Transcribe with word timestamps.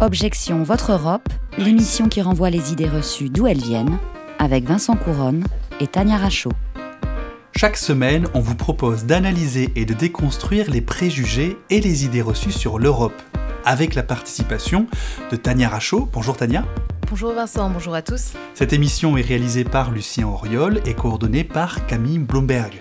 Objection 0.00 0.62
Votre 0.62 0.92
Europe, 0.92 1.28
l'émission 1.58 2.08
qui 2.08 2.22
renvoie 2.22 2.48
les 2.48 2.72
idées 2.72 2.88
reçues 2.88 3.28
d'où 3.28 3.46
elles 3.46 3.60
viennent, 3.60 3.98
avec 4.38 4.64
Vincent 4.64 4.96
Couronne 4.96 5.44
et 5.78 5.86
Tania 5.86 6.16
Rachaud. 6.16 6.52
Chaque 7.54 7.76
semaine, 7.76 8.26
on 8.32 8.40
vous 8.40 8.54
propose 8.54 9.04
d'analyser 9.04 9.70
et 9.76 9.84
de 9.84 9.92
déconstruire 9.92 10.70
les 10.70 10.80
préjugés 10.80 11.58
et 11.68 11.82
les 11.82 12.06
idées 12.06 12.22
reçues 12.22 12.50
sur 12.50 12.78
l'Europe, 12.78 13.20
avec 13.66 13.94
la 13.94 14.02
participation 14.02 14.86
de 15.30 15.36
Tania 15.36 15.68
Rachaud. 15.68 16.08
Bonjour 16.14 16.34
Tania. 16.34 16.64
Bonjour 17.10 17.34
Vincent, 17.34 17.68
bonjour 17.68 17.92
à 17.94 18.00
tous. 18.00 18.32
Cette 18.54 18.72
émission 18.72 19.18
est 19.18 19.22
réalisée 19.22 19.64
par 19.64 19.90
Lucien 19.90 20.26
Auriol 20.26 20.80
et 20.86 20.94
coordonnée 20.94 21.44
par 21.44 21.84
Camille 21.86 22.20
Blomberg. 22.20 22.80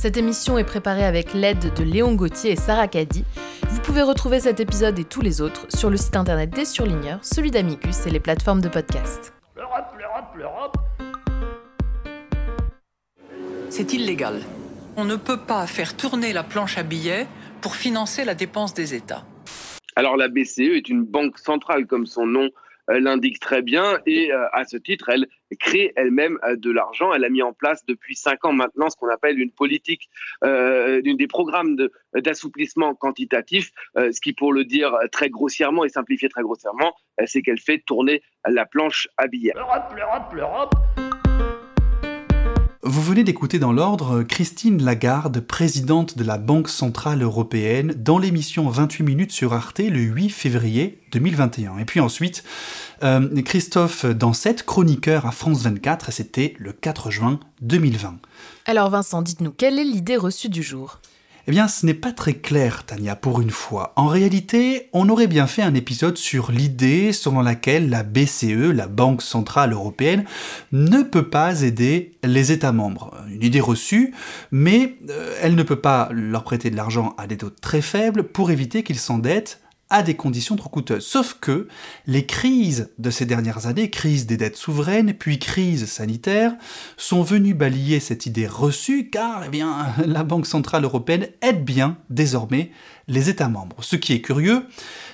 Cette 0.00 0.16
émission 0.16 0.56
est 0.56 0.64
préparée 0.64 1.04
avec 1.04 1.34
l'aide 1.34 1.74
de 1.74 1.84
Léon 1.84 2.14
Gauthier 2.14 2.52
et 2.52 2.56
Sarah 2.56 2.88
Caddy. 2.88 3.22
Vous 3.68 3.82
pouvez 3.82 4.00
retrouver 4.00 4.40
cet 4.40 4.58
épisode 4.58 4.98
et 4.98 5.04
tous 5.04 5.20
les 5.20 5.42
autres 5.42 5.66
sur 5.68 5.90
le 5.90 5.98
site 5.98 6.16
internet 6.16 6.48
des 6.48 6.64
surligneurs, 6.64 7.18
celui 7.22 7.50
d'Amicus 7.50 8.06
et 8.06 8.10
les 8.10 8.18
plateformes 8.18 8.62
de 8.62 8.70
podcast. 8.70 9.34
L'Europe, 9.54 9.94
l'Europe, 9.98 10.34
l'Europe. 10.38 10.76
C'est 13.68 13.92
illégal. 13.92 14.40
On 14.96 15.04
ne 15.04 15.16
peut 15.16 15.36
pas 15.36 15.66
faire 15.66 15.94
tourner 15.94 16.32
la 16.32 16.44
planche 16.44 16.78
à 16.78 16.82
billets 16.82 17.26
pour 17.60 17.76
financer 17.76 18.24
la 18.24 18.34
dépense 18.34 18.72
des 18.72 18.94
États. 18.94 19.26
Alors 19.96 20.16
la 20.16 20.28
BCE 20.28 20.60
est 20.60 20.88
une 20.88 21.04
banque 21.04 21.38
centrale, 21.38 21.86
comme 21.86 22.06
son 22.06 22.24
nom 22.24 22.48
l'indique 22.98 23.40
très 23.40 23.62
bien, 23.62 23.98
et 24.06 24.32
euh, 24.32 24.46
à 24.52 24.64
ce 24.64 24.76
titre, 24.76 25.08
elle 25.08 25.26
crée 25.58 25.92
elle-même 25.96 26.38
euh, 26.44 26.56
de 26.56 26.70
l'argent. 26.70 27.12
Elle 27.12 27.24
a 27.24 27.28
mis 27.28 27.42
en 27.42 27.52
place 27.52 27.84
depuis 27.86 28.16
cinq 28.16 28.44
ans 28.44 28.52
maintenant 28.52 28.90
ce 28.90 28.96
qu'on 28.96 29.08
appelle 29.08 29.38
une 29.38 29.52
politique, 29.52 30.08
euh, 30.44 31.00
des 31.02 31.26
programmes 31.26 31.76
d'assouplissement 32.14 32.94
quantitatif, 32.94 33.70
ce 33.96 34.20
qui, 34.20 34.32
pour 34.32 34.52
le 34.52 34.64
dire 34.64 34.96
très 35.12 35.28
grossièrement 35.28 35.84
et 35.84 35.88
simplifier 35.88 36.28
très 36.28 36.42
grossièrement, 36.42 36.94
c'est 37.26 37.42
qu'elle 37.42 37.60
fait 37.60 37.78
tourner 37.78 38.22
la 38.46 38.66
planche 38.66 39.08
à 39.16 39.26
billets. 39.26 39.52
L'Europe, 39.54 40.32
l'Europe. 40.34 40.74
Vous 42.90 43.02
venez 43.02 43.22
d'écouter 43.22 43.60
dans 43.60 43.72
l'ordre 43.72 44.24
Christine 44.24 44.82
Lagarde, 44.82 45.38
présidente 45.38 46.18
de 46.18 46.24
la 46.24 46.38
Banque 46.38 46.68
Centrale 46.68 47.22
Européenne, 47.22 47.94
dans 47.96 48.18
l'émission 48.18 48.68
28 48.68 49.04
minutes 49.04 49.30
sur 49.30 49.52
Arte 49.52 49.78
le 49.78 50.00
8 50.00 50.28
février 50.28 51.00
2021. 51.12 51.78
Et 51.78 51.84
puis 51.84 52.00
ensuite, 52.00 52.42
euh, 53.04 53.42
Christophe 53.42 54.06
Dansette, 54.06 54.64
chroniqueur 54.64 55.24
à 55.24 55.30
France 55.30 55.62
24, 55.62 56.10
c'était 56.10 56.56
le 56.58 56.72
4 56.72 57.12
juin 57.12 57.38
2020. 57.60 58.18
Alors 58.66 58.90
Vincent, 58.90 59.22
dites-nous, 59.22 59.52
quelle 59.52 59.78
est 59.78 59.84
l'idée 59.84 60.16
reçue 60.16 60.48
du 60.48 60.64
jour? 60.64 60.98
Eh 61.50 61.52
bien, 61.52 61.66
ce 61.66 61.84
n'est 61.84 61.94
pas 61.94 62.12
très 62.12 62.34
clair, 62.34 62.86
Tania, 62.86 63.16
pour 63.16 63.40
une 63.40 63.50
fois. 63.50 63.92
En 63.96 64.06
réalité, 64.06 64.88
on 64.92 65.08
aurait 65.08 65.26
bien 65.26 65.48
fait 65.48 65.62
un 65.62 65.74
épisode 65.74 66.16
sur 66.16 66.52
l'idée 66.52 67.12
selon 67.12 67.40
laquelle 67.40 67.90
la 67.90 68.04
BCE, 68.04 68.70
la 68.72 68.86
Banque 68.86 69.20
Centrale 69.20 69.72
Européenne, 69.72 70.24
ne 70.70 71.02
peut 71.02 71.28
pas 71.28 71.62
aider 71.62 72.12
les 72.22 72.52
États 72.52 72.70
membres. 72.70 73.16
Une 73.28 73.42
idée 73.42 73.58
reçue, 73.58 74.14
mais 74.52 74.94
euh, 75.08 75.34
elle 75.42 75.56
ne 75.56 75.64
peut 75.64 75.80
pas 75.80 76.08
leur 76.12 76.44
prêter 76.44 76.70
de 76.70 76.76
l'argent 76.76 77.16
à 77.18 77.26
des 77.26 77.38
taux 77.38 77.50
très 77.50 77.82
faibles 77.82 78.22
pour 78.22 78.52
éviter 78.52 78.84
qu'ils 78.84 79.00
s'endettent 79.00 79.60
à 79.90 80.02
des 80.02 80.14
conditions 80.14 80.56
trop 80.56 80.70
coûteuses. 80.70 81.04
Sauf 81.04 81.36
que 81.40 81.68
les 82.06 82.24
crises 82.24 82.90
de 82.98 83.10
ces 83.10 83.26
dernières 83.26 83.66
années, 83.66 83.90
crise 83.90 84.26
des 84.26 84.36
dettes 84.36 84.56
souveraines, 84.56 85.14
puis 85.14 85.38
crise 85.38 85.86
sanitaire, 85.86 86.54
sont 86.96 87.22
venues 87.22 87.54
balayer 87.54 88.00
cette 88.00 88.26
idée 88.26 88.46
reçue 88.46 89.10
car 89.10 89.44
eh 89.44 89.48
bien, 89.48 89.88
la 90.06 90.22
Banque 90.22 90.46
Centrale 90.46 90.84
Européenne 90.84 91.26
aide 91.42 91.64
bien 91.64 91.98
désormais 92.08 92.70
les 93.10 93.28
États 93.28 93.48
membres. 93.48 93.76
Ce 93.80 93.96
qui 93.96 94.14
est 94.14 94.20
curieux, 94.20 94.64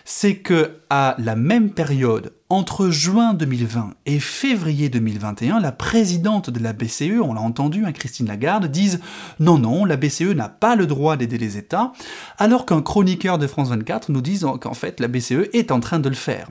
c'est 0.04 0.36
que 0.36 0.78
à 0.90 1.16
la 1.18 1.34
même 1.34 1.70
période, 1.70 2.32
entre 2.48 2.90
juin 2.90 3.34
2020 3.34 3.94
et 4.04 4.20
février 4.20 4.88
2021, 4.88 5.58
la 5.58 5.72
présidente 5.72 6.50
de 6.50 6.62
la 6.62 6.74
BCE, 6.74 7.18
on 7.20 7.34
l'a 7.34 7.40
entendu, 7.40 7.84
hein, 7.84 7.92
Christine 7.92 8.28
Lagarde, 8.28 8.66
dise 8.66 9.00
non, 9.40 9.58
non, 9.58 9.84
la 9.84 9.96
BCE 9.96 10.34
n'a 10.34 10.48
pas 10.48 10.76
le 10.76 10.86
droit 10.86 11.16
d'aider 11.16 11.38
les 11.38 11.56
États, 11.56 11.92
alors 12.38 12.66
qu'un 12.66 12.82
chroniqueur 12.82 13.38
de 13.38 13.46
France 13.46 13.70
24 13.70 14.10
nous 14.10 14.20
dit 14.20 14.40
qu'en 14.60 14.74
fait 14.74 15.00
la 15.00 15.08
BCE 15.08 15.48
est 15.54 15.72
en 15.72 15.80
train 15.80 15.98
de 15.98 16.08
le 16.08 16.14
faire. 16.14 16.48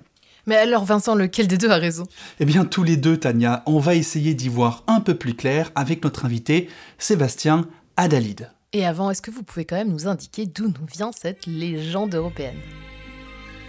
Mais 0.47 0.55
alors 0.55 0.84
Vincent, 0.84 1.16
lequel 1.16 1.47
des 1.47 1.57
deux 1.57 1.69
a 1.69 1.78
raison? 1.78 2.03
Eh 2.39 2.45
bien 2.45 2.66
tous 2.66 2.84
les 2.84 2.97
deux, 2.97 3.17
Tania, 3.17 3.63
on 3.67 3.79
va 3.79 3.95
essayer 3.95 4.34
d'y 4.34 4.50
voir 4.50 4.84
un 4.88 5.00
peu 5.00 5.16
plus 5.16 5.35
clair 5.35 5.72
avec 5.75 6.03
notre 6.03 6.25
invité 6.25 6.69
Sébastien 6.97 7.67
Adalide. 7.97 8.50
Et 8.75 8.86
avant, 8.86 9.09
est-ce 9.09 9.22
que 9.22 9.31
vous 9.31 9.41
pouvez 9.41 9.63
quand 9.63 9.78
même 9.78 9.94
nous 9.94 10.09
indiquer 10.09 10.46
d'où 10.46 10.66
nous 10.66 10.86
vient 10.94 11.13
cette 11.13 11.46
légende 11.46 12.13
européenne? 12.13 12.58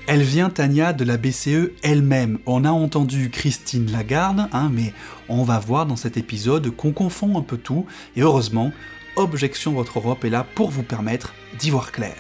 Elle 0.09 0.23
vient, 0.23 0.51
Tania, 0.51 0.93
de 0.93 1.05
la 1.05 1.17
BCE 1.17 1.71
elle-même. 1.85 2.41
On 2.45 2.65
a 2.65 2.73
entendu 2.73 3.31
Christine 3.31 3.93
Lagarde, 3.93 4.49
hein, 4.51 4.69
mais 4.73 4.93
on 5.29 5.45
va 5.45 5.61
voir 5.61 5.87
dans 5.87 5.95
cet 5.95 6.17
épisode 6.17 6.75
qu'on 6.75 6.91
confond 6.91 7.39
un 7.39 7.43
peu 7.43 7.57
tout, 7.57 7.87
et 8.17 8.23
heureusement, 8.23 8.73
Objection 9.15 9.75
Votre 9.75 10.01
Europe 10.01 10.25
est 10.25 10.31
là 10.31 10.45
pour 10.57 10.71
vous 10.71 10.83
permettre 10.83 11.35
d'y 11.57 11.71
voir 11.71 11.93
clair. 11.93 12.17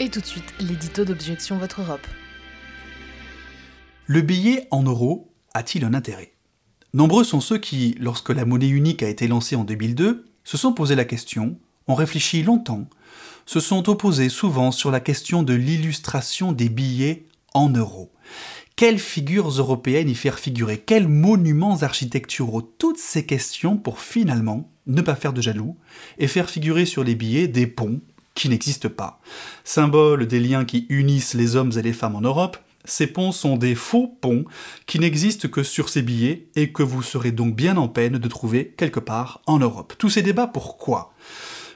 Et 0.00 0.08
tout 0.08 0.20
de 0.20 0.26
suite, 0.26 0.52
l'édito 0.58 1.04
d'Objection 1.04 1.58
Votre 1.58 1.82
Europe. 1.82 2.08
Le 4.06 4.20
billet 4.20 4.66
en 4.72 4.82
euros 4.82 5.32
a-t-il 5.54 5.84
un 5.84 5.94
intérêt? 5.94 6.32
Nombreux 6.92 7.22
sont 7.22 7.40
ceux 7.40 7.58
qui, 7.58 7.94
lorsque 8.00 8.30
la 8.30 8.44
monnaie 8.44 8.68
unique 8.68 9.04
a 9.04 9.08
été 9.08 9.28
lancée 9.28 9.54
en 9.54 9.62
2002, 9.62 10.24
se 10.44 10.56
sont 10.56 10.72
posé 10.72 10.94
la 10.94 11.04
question, 11.04 11.58
ont 11.88 11.94
réfléchi 11.94 12.42
longtemps, 12.42 12.88
se 13.46 13.60
sont 13.60 13.88
opposés 13.88 14.28
souvent 14.28 14.70
sur 14.70 14.90
la 14.90 15.00
question 15.00 15.42
de 15.42 15.54
l'illustration 15.54 16.52
des 16.52 16.68
billets 16.68 17.26
en 17.52 17.68
euros. 17.70 18.12
Quelles 18.76 18.98
figures 18.98 19.48
européennes 19.48 20.08
y 20.08 20.14
faire 20.14 20.38
figurer? 20.38 20.78
Quels 20.78 21.08
monuments 21.08 21.82
architecturaux? 21.82 22.62
Toutes 22.62 22.98
ces 22.98 23.24
questions 23.24 23.76
pour 23.76 24.00
finalement 24.00 24.70
ne 24.86 25.00
pas 25.00 25.14
faire 25.14 25.32
de 25.32 25.40
jaloux 25.40 25.76
et 26.18 26.26
faire 26.26 26.50
figurer 26.50 26.84
sur 26.84 27.04
les 27.04 27.14
billets 27.14 27.48
des 27.48 27.66
ponts 27.66 28.00
qui 28.34 28.48
n'existent 28.48 28.88
pas. 28.88 29.20
Symbole 29.62 30.26
des 30.26 30.40
liens 30.40 30.64
qui 30.64 30.86
unissent 30.88 31.34
les 31.34 31.54
hommes 31.54 31.72
et 31.76 31.82
les 31.82 31.92
femmes 31.92 32.16
en 32.16 32.20
Europe, 32.20 32.58
ces 32.84 33.06
ponts 33.06 33.32
sont 33.32 33.56
des 33.56 33.74
faux 33.74 34.16
ponts 34.20 34.44
qui 34.86 34.98
n'existent 34.98 35.48
que 35.48 35.62
sur 35.62 35.88
ces 35.88 36.02
billets 36.02 36.48
et 36.54 36.72
que 36.72 36.82
vous 36.82 37.02
serez 37.02 37.32
donc 37.32 37.54
bien 37.54 37.76
en 37.76 37.88
peine 37.88 38.18
de 38.18 38.28
trouver 38.28 38.74
quelque 38.76 39.00
part 39.00 39.40
en 39.46 39.58
Europe. 39.58 39.94
Tous 39.98 40.10
ces 40.10 40.22
débats, 40.22 40.46
pourquoi? 40.46 41.14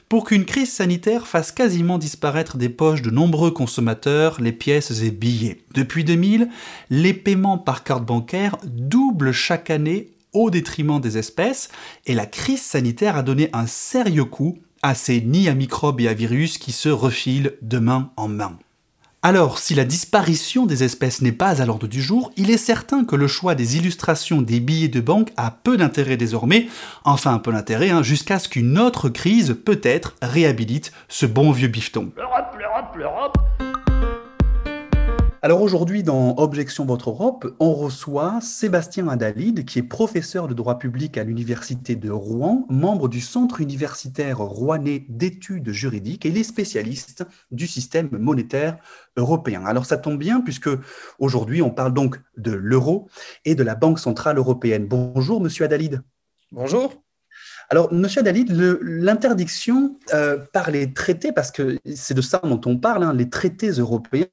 Pour 0.07 0.25
qu'une 0.25 0.45
crise 0.45 0.71
sanitaire 0.71 1.27
fasse 1.27 1.51
quasiment 1.51 1.99
disparaître 1.99 2.57
des 2.57 2.69
poches 2.69 3.03
de 3.03 3.11
nombreux 3.11 3.51
consommateurs 3.51 4.41
les 4.41 4.51
pièces 4.51 5.01
et 5.03 5.11
billets. 5.11 5.61
Depuis 5.75 6.03
2000, 6.03 6.49
les 6.89 7.13
paiements 7.13 7.59
par 7.59 7.83
carte 7.83 8.05
bancaire 8.05 8.57
doublent 8.63 9.31
chaque 9.31 9.69
année 9.69 10.09
au 10.33 10.49
détriment 10.49 10.99
des 10.99 11.17
espèces, 11.17 11.69
et 12.05 12.13
la 12.13 12.25
crise 12.25 12.61
sanitaire 12.61 13.17
a 13.17 13.23
donné 13.23 13.49
un 13.53 13.67
sérieux 13.67 14.25
coup 14.25 14.57
à 14.81 14.95
ces 14.95 15.21
nids 15.21 15.49
à 15.49 15.53
microbes 15.53 16.01
et 16.01 16.07
à 16.07 16.13
virus 16.13 16.57
qui 16.57 16.71
se 16.71 16.89
refilent 16.89 17.53
de 17.61 17.79
main 17.79 18.11
en 18.15 18.27
main. 18.27 18.57
Alors, 19.21 19.59
si 19.59 19.75
la 19.75 19.83
disparition 19.83 20.65
des 20.65 20.85
espèces 20.85 21.21
n'est 21.21 21.33
pas 21.33 21.61
à 21.61 21.65
l'ordre 21.65 21.87
du 21.87 22.01
jour, 22.01 22.31
il 22.37 22.49
est 22.51 22.57
certain 22.57 23.03
que 23.03 23.17
le 23.17 23.27
choix 23.27 23.53
des 23.53 23.75
illustrations 23.75 24.41
des 24.41 24.61
billets 24.61 24.87
de 24.87 25.01
banque 25.01 25.33
a 25.35 25.51
peu 25.51 25.75
d'intérêt 25.75 26.15
désormais, 26.15 26.67
enfin 27.03 27.33
un 27.33 27.39
peu 27.39 27.51
d'intérêt, 27.51 27.89
hein, 27.89 28.01
jusqu'à 28.01 28.39
ce 28.39 28.47
qu'une 28.47 28.79
autre 28.79 29.09
crise 29.09 29.57
peut-être 29.65 30.15
réhabilite 30.21 30.93
ce 31.09 31.25
bon 31.25 31.51
vieux 31.51 31.67
bifton. 31.67 32.13
Alors 35.41 35.61
aujourd'hui, 35.61 36.03
dans 36.03 36.35
Objection 36.35 36.85
Votre 36.85 37.11
Europe, 37.11 37.55
on 37.61 37.73
reçoit 37.73 38.41
Sébastien 38.41 39.07
Adalide, 39.07 39.63
qui 39.63 39.79
est 39.79 39.83
professeur 39.83 40.49
de 40.49 40.53
droit 40.53 40.77
public 40.77 41.17
à 41.17 41.23
l'Université 41.23 41.95
de 41.95 42.11
Rouen, 42.11 42.65
membre 42.69 43.07
du 43.07 43.21
Centre 43.21 43.61
universitaire 43.61 44.39
rouennais 44.39 45.05
d'études 45.07 45.71
juridiques, 45.71 46.25
et 46.25 46.29
il 46.29 46.37
est 46.37 46.43
spécialiste 46.43 47.25
du 47.51 47.67
système 47.67 48.09
monétaire 48.11 48.79
européen. 49.15 49.63
Alors 49.65 49.85
ça 49.85 49.97
tombe 49.97 50.19
bien, 50.19 50.41
puisque 50.41 50.69
aujourd'hui, 51.19 51.61
on 51.61 51.71
parle 51.71 51.93
donc 51.93 52.19
de 52.35 52.51
l'euro 52.51 53.07
et 53.45 53.55
de 53.55 53.63
la 53.63 53.75
Banque 53.75 53.99
Centrale 53.99 54.37
Européenne. 54.37 54.87
Bonjour, 54.87 55.39
monsieur 55.39 55.63
Adalide. 55.63 56.01
Bonjour. 56.51 57.01
Alors, 57.71 57.93
Monsieur 57.93 58.21
Adalid, 58.21 58.51
l'interdiction 58.81 59.99
euh, 60.11 60.37
par 60.37 60.71
les 60.71 60.91
traités, 60.91 61.31
parce 61.31 61.51
que 61.51 61.77
c'est 61.93 62.15
de 62.15 62.21
ça 62.21 62.39
dont 62.43 62.59
on 62.65 62.77
parle, 62.79 63.03
hein, 63.03 63.13
les 63.13 63.29
traités 63.29 63.69
européens, 63.69 64.25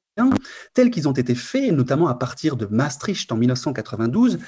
tels 0.73 0.89
qu'ils 0.89 1.07
ont 1.07 1.13
été 1.13 1.35
faits, 1.35 1.71
notamment 1.71 2.07
à 2.07 2.15
partir 2.15 2.55
de 2.55 2.65
Maastricht 2.65 3.31
en 3.31 3.37
1992, 3.37 4.39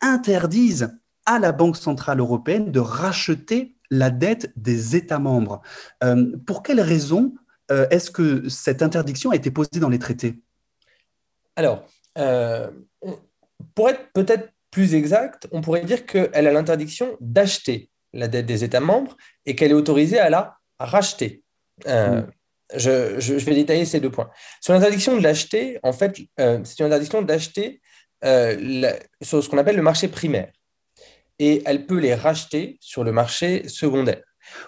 interdisent 0.00 0.96
à 1.26 1.38
la 1.38 1.52
Banque 1.52 1.76
centrale 1.76 2.18
européenne 2.18 2.72
de 2.72 2.80
racheter 2.80 3.76
la 3.90 4.08
dette 4.08 4.50
des 4.56 4.96
États 4.96 5.18
membres. 5.18 5.60
Euh, 6.02 6.34
pour 6.46 6.62
quelles 6.62 6.80
raisons 6.80 7.34
euh, 7.70 7.86
est-ce 7.90 8.10
que 8.10 8.48
cette 8.48 8.82
interdiction 8.82 9.32
a 9.32 9.36
été 9.36 9.50
posée 9.50 9.80
dans 9.80 9.90
les 9.90 9.98
traités? 9.98 10.40
Alors, 11.56 11.84
pour 13.74 13.90
être 13.90 14.12
peut-être 14.14 14.50
plus 14.70 14.94
exact, 14.94 15.46
on 15.52 15.60
pourrait 15.60 15.84
dire 15.84 16.06
qu'elle 16.06 16.46
a 16.46 16.52
l'interdiction 16.52 17.16
d'acheter 17.20 17.89
la 18.12 18.28
dette 18.28 18.46
des 18.46 18.64
États 18.64 18.80
membres 18.80 19.16
et 19.46 19.54
qu'elle 19.54 19.70
est 19.70 19.74
autorisée 19.74 20.18
à 20.18 20.30
la 20.30 20.56
racheter. 20.78 21.42
Euh, 21.86 22.22
je, 22.76 23.32
vais 23.32 23.54
détailler 23.54 23.84
ces 23.84 24.00
deux 24.00 24.10
points. 24.10 24.30
Sur 24.60 24.74
l'interdiction 24.74 25.16
de 25.16 25.22
l'acheter, 25.22 25.78
en 25.82 25.92
fait, 25.92 26.18
euh, 26.38 26.60
c'est 26.64 26.78
une 26.80 26.86
interdiction 26.86 27.22
d'acheter 27.22 27.80
euh, 28.24 28.92
sur 29.22 29.42
ce 29.42 29.48
qu'on 29.48 29.58
appelle 29.58 29.76
le 29.76 29.82
marché 29.82 30.08
primaire. 30.08 30.50
Et 31.38 31.62
elle 31.64 31.86
peut 31.86 31.98
les 31.98 32.14
racheter 32.14 32.78
sur 32.80 33.02
le 33.02 33.12
marché 33.12 33.68
secondaire. 33.68 34.22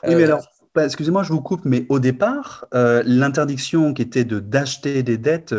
Oui, 0.04 0.14
mais 0.14 0.24
alors, 0.24 0.46
bah, 0.74 0.84
excusez-moi, 0.84 1.22
je 1.22 1.32
vous 1.32 1.42
coupe, 1.42 1.64
mais 1.64 1.86
au 1.88 1.98
départ, 1.98 2.66
l'interdiction 2.72 3.92
qui 3.92 4.02
était 4.02 4.24
de 4.24 4.40
d'acheter 4.40 5.02
des 5.02 5.18
dettes 5.18 5.54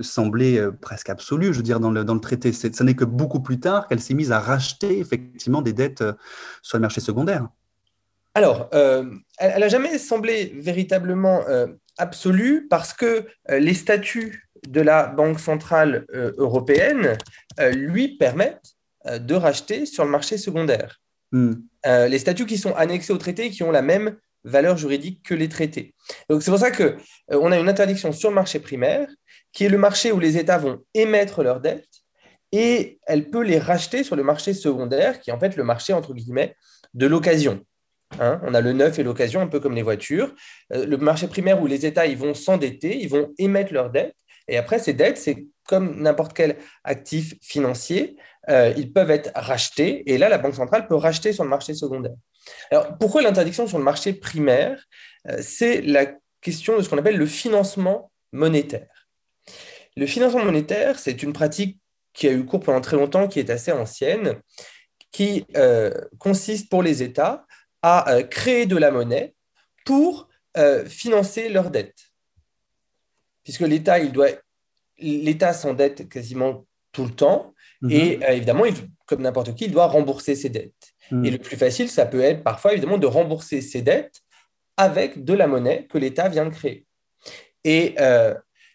semblait 0.00 0.60
presque 0.80 1.10
absolue. 1.10 1.52
Je 1.52 1.58
veux 1.58 1.62
dire, 1.62 1.80
dans 1.80 1.90
le, 1.90 2.04
dans 2.04 2.14
le 2.14 2.20
traité, 2.20 2.52
ce 2.52 2.82
n'est 2.82 2.94
que 2.94 3.04
beaucoup 3.04 3.40
plus 3.40 3.60
tard 3.60 3.88
qu'elle 3.88 4.00
s'est 4.00 4.14
mise 4.14 4.32
à 4.32 4.40
racheter 4.40 4.98
effectivement 4.98 5.60
des 5.60 5.72
dettes 5.72 6.04
sur 6.62 6.78
le 6.78 6.82
marché 6.82 7.00
secondaire. 7.00 7.48
Alors, 8.34 8.70
elle 8.72 9.60
n'a 9.60 9.68
jamais 9.68 9.98
semblé 9.98 10.54
véritablement 10.58 11.42
absolue 11.98 12.66
parce 12.68 12.92
que 12.92 13.26
euh, 13.50 13.58
les 13.58 13.74
statuts 13.74 14.48
de 14.68 14.80
la 14.80 15.06
Banque 15.06 15.40
centrale 15.40 16.06
euh, 16.14 16.32
européenne 16.38 17.16
euh, 17.60 17.70
lui 17.70 18.16
permettent 18.16 18.74
de 19.06 19.34
racheter 19.34 19.84
sur 19.84 20.04
le 20.04 20.10
marché 20.10 20.38
secondaire. 20.38 21.00
Hmm. 21.32 21.54
les 21.84 22.18
statuts 22.20 22.46
qui 22.46 22.56
sont 22.56 22.74
annexés 22.76 23.12
au 23.12 23.18
traité 23.18 23.50
qui 23.50 23.64
ont 23.64 23.72
la 23.72 23.82
même 23.82 24.16
valeur 24.44 24.76
juridique 24.76 25.22
que 25.22 25.34
les 25.34 25.48
traités. 25.48 25.94
Donc 26.28 26.42
c'est 26.42 26.50
pour 26.50 26.60
ça 26.60 26.70
que 26.70 26.96
on 27.28 27.50
a 27.50 27.58
une 27.58 27.68
interdiction 27.68 28.12
sur 28.12 28.28
le 28.28 28.34
marché 28.34 28.60
primaire, 28.60 29.08
qui 29.52 29.64
est 29.64 29.68
le 29.68 29.78
marché 29.78 30.12
où 30.12 30.18
les 30.18 30.36
États 30.36 30.58
vont 30.58 30.82
émettre 30.94 31.42
leurs 31.42 31.60
dettes, 31.60 31.88
et 32.52 32.98
elle 33.06 33.30
peut 33.30 33.42
les 33.42 33.58
racheter 33.58 34.04
sur 34.04 34.16
le 34.16 34.22
marché 34.22 34.54
secondaire, 34.54 35.20
qui 35.20 35.30
est 35.30 35.32
en 35.32 35.40
fait 35.40 35.56
le 35.56 35.64
marché 35.64 35.92
entre 35.92 36.14
guillemets 36.14 36.54
de 36.92 37.06
l'occasion. 37.06 37.64
Hein, 38.20 38.40
on 38.44 38.54
a 38.54 38.60
le 38.60 38.72
neuf 38.72 38.98
et 38.98 39.02
l'occasion, 39.02 39.40
un 39.40 39.48
peu 39.48 39.60
comme 39.60 39.74
les 39.74 39.82
voitures. 39.82 40.32
Euh, 40.72 40.86
le 40.86 40.96
marché 40.96 41.26
primaire 41.26 41.60
où 41.60 41.66
les 41.66 41.84
États 41.84 42.06
ils 42.06 42.16
vont 42.16 42.34
s'endetter, 42.34 42.96
ils 42.96 43.08
vont 43.08 43.32
émettre 43.38 43.72
leurs 43.72 43.90
dettes. 43.90 44.14
Et 44.46 44.56
après, 44.56 44.78
ces 44.78 44.92
dettes, 44.92 45.18
c'est 45.18 45.46
comme 45.66 46.00
n'importe 46.00 46.34
quel 46.34 46.56
actif 46.84 47.34
financier, 47.40 48.16
euh, 48.50 48.72
ils 48.76 48.92
peuvent 48.92 49.10
être 49.10 49.30
rachetés. 49.34 50.08
Et 50.12 50.18
là, 50.18 50.28
la 50.28 50.38
Banque 50.38 50.54
centrale 50.54 50.86
peut 50.86 50.94
racheter 50.94 51.32
sur 51.32 51.44
le 51.44 51.50
marché 51.50 51.74
secondaire. 51.74 52.14
Alors, 52.70 52.98
pourquoi 52.98 53.22
l'interdiction 53.22 53.66
sur 53.66 53.78
le 53.78 53.84
marché 53.84 54.12
primaire? 54.12 54.84
Euh, 55.28 55.38
C'est 55.40 55.80
la 55.80 56.06
question 56.40 56.76
de 56.76 56.82
ce 56.82 56.88
qu'on 56.88 56.98
appelle 56.98 57.16
le 57.16 57.26
financement 57.26 58.10
monétaire. 58.32 59.08
Le 59.96 60.06
financement 60.06 60.44
monétaire, 60.44 60.98
c'est 60.98 61.22
une 61.22 61.32
pratique 61.32 61.78
qui 62.12 62.28
a 62.28 62.32
eu 62.32 62.44
cours 62.44 62.60
pendant 62.60 62.80
très 62.80 62.96
longtemps, 62.96 63.28
qui 63.28 63.40
est 63.40 63.50
assez 63.50 63.72
ancienne, 63.72 64.40
qui 65.10 65.46
consiste 66.18 66.68
pour 66.68 66.82
les 66.82 67.02
États 67.02 67.46
à 67.84 68.14
euh, 68.14 68.22
créer 68.22 68.64
de 68.64 68.78
la 68.78 68.90
monnaie 68.90 69.34
pour 69.84 70.30
euh, 70.56 70.86
financer 70.86 71.50
leurs 71.50 71.70
dettes. 71.70 72.12
Puisque 73.42 73.60
l'État, 73.60 73.98
il 73.98 74.10
doit, 74.10 74.30
l'État 74.96 75.52
s'endette 75.52 76.08
quasiment 76.08 76.64
tout 76.92 77.04
le 77.04 77.10
temps. 77.10 77.52
Mhm. 77.82 77.90
Et 77.90 78.24
euh, 78.24 78.30
évidemment, 78.30 78.64
comme 79.04 79.20
n'importe 79.20 79.54
qui, 79.54 79.66
il 79.66 79.70
doit 79.70 79.86
rembourser 79.86 80.34
ses 80.34 80.48
dettes. 80.48 80.93
Et 81.10 81.30
le 81.30 81.38
plus 81.38 81.56
facile, 81.56 81.88
ça 81.88 82.06
peut 82.06 82.20
être 82.20 82.42
parfois, 82.42 82.72
évidemment, 82.72 82.98
de 82.98 83.06
rembourser 83.06 83.60
ses 83.60 83.82
dettes 83.82 84.22
avec 84.76 85.24
de 85.24 85.34
la 85.34 85.46
monnaie 85.46 85.86
que 85.86 85.98
l'État 85.98 86.28
vient 86.28 86.46
de 86.46 86.54
créer. 86.54 86.86
Et 87.62 87.94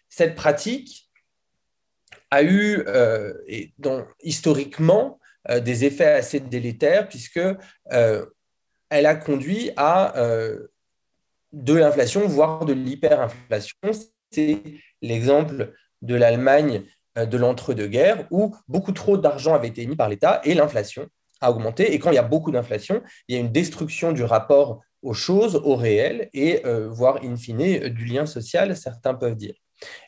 cette 0.08 0.34
pratique 0.34 1.10
a 2.30 2.42
eu, 2.42 2.84
et 3.46 3.72
donc, 3.78 4.06
historiquement, 4.22 5.18
des 5.48 5.84
effets 5.84 6.12
assez 6.12 6.40
délétères, 6.40 7.08
puisque 7.08 7.40
elle 8.90 9.06
a 9.06 9.14
conduit 9.14 9.70
à 9.76 10.18
euh, 10.18 10.66
de 11.52 11.74
l'inflation, 11.74 12.26
voire 12.26 12.64
de 12.64 12.72
l'hyperinflation. 12.72 13.76
C'est 14.30 14.62
l'exemple 15.00 15.72
de 16.02 16.14
l'Allemagne 16.14 16.82
euh, 17.16 17.24
de 17.24 17.38
l'entre-deux-guerres, 17.38 18.26
où 18.30 18.54
beaucoup 18.68 18.92
trop 18.92 19.16
d'argent 19.16 19.54
avait 19.54 19.68
été 19.68 19.86
mis 19.86 19.96
par 19.96 20.08
l'État 20.08 20.40
et 20.44 20.54
l'inflation 20.54 21.08
a 21.40 21.50
augmenté. 21.50 21.94
Et 21.94 21.98
quand 21.98 22.10
il 22.10 22.16
y 22.16 22.18
a 22.18 22.22
beaucoup 22.22 22.50
d'inflation, 22.50 23.02
il 23.28 23.34
y 23.34 23.38
a 23.38 23.40
une 23.40 23.52
destruction 23.52 24.12
du 24.12 24.24
rapport 24.24 24.80
aux 25.02 25.14
choses, 25.14 25.60
au 25.64 25.76
réel, 25.76 26.28
et 26.34 26.64
euh, 26.66 26.88
voire 26.88 27.20
in 27.24 27.36
fine 27.36 27.88
du 27.88 28.04
lien 28.04 28.26
social, 28.26 28.76
certains 28.76 29.14
peuvent 29.14 29.36
dire. 29.36 29.54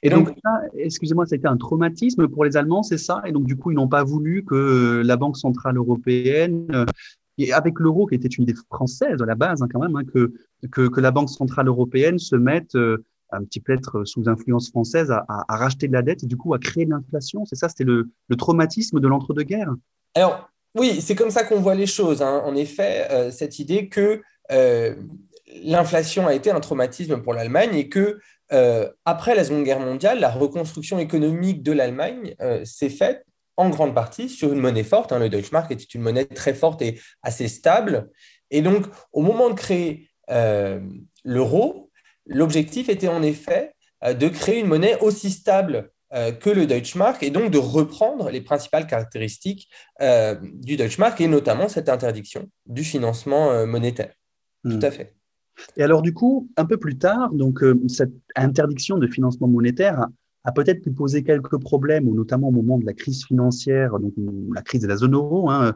Et 0.02 0.11
donc, 0.11 0.34
excusez-moi, 0.76 1.25
ça 1.25 1.34
a 1.34 1.38
été 1.38 1.49
un 1.49 1.56
traumatisme 1.56 2.29
pour 2.29 2.44
les 2.44 2.58
Allemands, 2.58 2.82
c'est 2.82 2.99
ça? 2.99 3.23
Et 3.25 3.32
donc, 3.32 3.46
du 3.46 3.56
coup, 3.56 3.70
ils 3.70 3.75
n'ont 3.75 3.88
pas 3.88 4.05
voulu 4.05 4.44
que 4.44 5.02
la 5.02 5.17
Banque 5.17 5.38
Centrale 5.38 5.79
Européenne 5.79 6.87
et 7.38 7.52
avec 7.52 7.78
l'euro, 7.78 8.06
qui 8.06 8.14
était 8.14 8.28
une 8.28 8.44
idée 8.44 8.55
française 8.70 9.23
à 9.23 9.26
la 9.26 9.35
base, 9.35 9.62
hein, 9.62 9.69
quand 9.73 9.81
même, 9.81 9.96
hein, 9.96 10.05
que, 10.05 10.32
que, 10.70 11.00
la 11.00 11.11
Banque 11.11 11.31
Centrale 11.31 11.69
Européenne 11.69 12.19
se 12.19 12.37
mette 12.37 12.75
euh, 12.75 13.05
un 13.31 13.43
petit 13.44 13.61
peu 13.61 13.73
être 13.73 14.05
sous 14.05 14.28
influence 14.28 14.69
française 14.69 15.11
à, 15.11 15.44
racheter 15.49 15.88
de 15.88 15.93
la 15.93 16.02
dette 16.02 16.23
et 16.23 16.26
du 16.26 16.37
coup 16.37 16.52
à 16.52 16.58
créer 16.58 16.85
de 16.85 16.90
l'inflation. 16.90 17.44
C'est 17.46 17.56
ça, 17.56 17.69
c'était 17.69 17.85
le, 17.85 18.11
traumatisme 18.37 19.00
de 19.00 19.08
l'entre-deux-guerres? 19.08 19.75
Alors, 20.14 20.50
oui, 20.75 21.01
c'est 21.01 21.15
comme 21.15 21.31
ça 21.31 21.45
qu'on 21.45 21.61
voit 21.61 21.75
les 21.75 21.87
choses. 21.87 22.23
Hein. 22.23 22.43
En 22.45 22.55
effet, 22.57 23.07
euh, 23.11 23.31
cette 23.31 23.59
idée 23.59 23.89
que 23.89 24.23
euh, 24.51 24.95
l'inflation 25.63 26.27
a 26.27 26.35
été 26.35 26.51
un 26.51 26.61
traumatisme 26.61 27.23
pour 27.23 27.35
l'Allemagne 27.35 27.75
et 27.75 27.89
que 27.89 28.19
après 29.07 29.35
la 29.35 29.45
Seconde 29.45 29.65
Guerre 29.65 29.81
mondiale, 29.81 30.21
la 30.21 30.29
reconstruction 30.29 30.99
économique 30.99 31.63
de 31.63 31.73
l'Allemagne 31.73 32.35
s'est 32.65 32.91
faite 32.91 33.25
en 33.57 33.71
grande 33.71 33.95
partie 33.95 34.29
sur 34.29 34.53
une 34.53 34.61
monnaie 34.61 34.85
forte. 34.85 35.13
Hein. 35.13 35.19
Le 35.19 35.29
Deutschmark 35.29 35.71
était 35.71 35.85
une 35.85 36.03
monnaie 36.03 36.27
très 36.27 36.55
forte 36.55 36.83
et 36.83 37.01
assez 37.23 37.49
stable. 37.49 38.11
Et 38.51 38.63
donc, 38.63 38.87
au 39.13 39.23
moment 39.23 39.49
de 39.51 39.55
créer 39.55 40.11
euh, 40.31 40.81
l'euro, 41.25 41.91
l'objectif 42.27 42.89
était 42.89 43.09
en 43.09 43.23
effet 43.23 43.75
euh, 44.05 44.15
de 44.15 44.29
créer 44.29 44.61
une 44.61 44.67
monnaie 44.67 44.99
aussi 45.01 45.31
stable 45.31 45.77
euh, 45.77 45.87
que 46.12 46.50
le 46.50 46.67
Deutschmark 46.67 47.23
et 47.23 47.31
donc 47.31 47.50
de 47.50 47.59
reprendre 47.59 48.31
les 48.31 48.43
principales 48.43 48.87
caractéristiques 48.87 49.70
du 50.43 50.76
Deutschmark 50.76 51.20
et 51.20 51.29
notamment 51.29 51.69
cette 51.69 51.88
interdiction 51.88 52.50
du 52.67 52.85
financement 52.85 53.67
monétaire. 53.67 54.12
Tout 54.64 54.76
hmm. 54.76 54.85
à 54.85 54.91
fait. 54.91 55.14
Et 55.76 55.82
alors, 55.82 56.03
du 56.03 56.12
coup, 56.12 56.50
un 56.56 56.67
peu 56.67 56.76
plus 56.76 56.99
tard, 56.99 57.32
donc, 57.32 57.64
cette 57.88 58.12
interdiction 58.37 58.99
de 58.99 59.06
financement 59.06 59.49
monétaire 59.49 60.06
a 60.44 60.53
peut-être 60.53 60.82
pu 60.82 60.91
poser 60.91 61.23
quelques 61.23 61.59
problèmes, 61.59 62.12
notamment 62.12 62.49
au 62.49 62.52
moment 62.52 62.78
de 62.78 62.85
la 62.85 62.95
crise 62.95 63.25
financière, 63.25 63.99
donc 63.99 64.12
la 64.54 64.62
crise 64.62 64.83
de 64.83 64.88
la 64.88 64.97
zone 64.97 65.14
euro, 65.14 65.50
hein, 65.50 65.75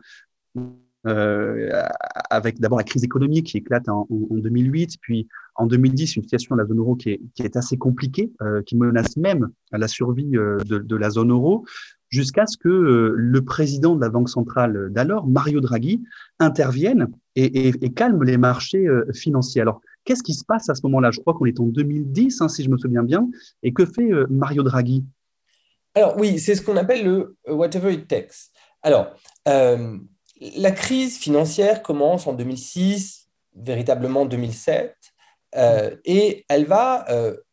euh, 1.06 1.82
avec 2.30 2.58
d'abord 2.58 2.78
la 2.78 2.84
crise 2.84 3.04
économique 3.04 3.46
qui 3.46 3.58
éclate 3.58 3.88
en, 3.88 4.06
2008, 4.10 4.96
puis 5.00 5.28
en 5.56 5.66
2010 5.66 6.16
une 6.16 6.22
situation 6.22 6.54
de 6.54 6.60
la 6.60 6.66
zone 6.66 6.78
euro 6.78 6.96
qui 6.96 7.10
est, 7.10 7.56
assez 7.56 7.76
compliquée, 7.76 8.32
euh, 8.42 8.62
qui 8.62 8.76
menace 8.76 9.16
même 9.16 9.48
la 9.72 9.88
survie 9.88 10.36
euh, 10.36 10.58
de, 10.64 10.96
la 10.96 11.10
zone 11.10 11.30
euro, 11.30 11.64
jusqu'à 12.08 12.46
ce 12.46 12.56
que 12.56 12.68
euh, 12.68 13.12
le 13.16 13.42
président 13.42 13.96
de 13.96 14.00
la 14.00 14.08
Banque 14.08 14.28
centrale 14.28 14.88
d'alors, 14.90 15.26
Mario 15.26 15.60
Draghi, 15.60 16.02
intervienne 16.38 17.08
et, 17.34 17.72
calme 17.90 18.22
les 18.22 18.36
marchés 18.36 18.86
financiers. 19.12 19.62
Alors, 19.62 19.80
Qu'est-ce 20.04 20.22
qui 20.22 20.34
se 20.34 20.44
passe 20.44 20.68
à 20.70 20.76
ce 20.76 20.82
moment-là? 20.84 21.10
Je 21.10 21.18
crois 21.18 21.34
qu'on 21.34 21.46
est 21.46 21.58
en 21.58 21.64
2010, 21.64 22.40
hein, 22.40 22.48
si 22.48 22.62
je 22.62 22.70
me 22.70 22.78
souviens 22.78 23.02
bien. 23.02 23.28
Et 23.64 23.72
que 23.72 23.84
fait 23.84 24.08
Mario 24.30 24.62
Draghi? 24.62 25.04
Alors 25.96 26.16
oui, 26.16 26.38
c'est 26.38 26.54
ce 26.54 26.62
qu'on 26.62 26.76
appelle 26.76 27.04
le 27.04 27.36
whatever 27.48 27.92
it 27.92 28.06
takes. 28.06 28.52
Alors, 28.82 29.16
la 29.44 30.70
crise 30.70 31.18
financière 31.18 31.82
commence 31.82 32.28
en 32.28 32.34
2006, 32.34 33.28
véritablement 33.56 34.26
2007, 34.26 34.94
et 35.54 36.44
elle 36.48 36.64
va 36.64 37.06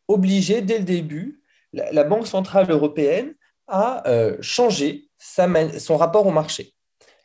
obliger 0.08 0.60
dès 0.60 0.78
le 0.78 0.84
début 0.84 1.42
la, 1.72 2.04
Banque 2.04 2.26
centrale 2.26 2.70
européenne 2.70 3.34
à 3.68 4.02
changer 4.40 5.08
son 5.18 5.96
rapport 5.96 6.26
au 6.26 6.30
marché. 6.30 6.74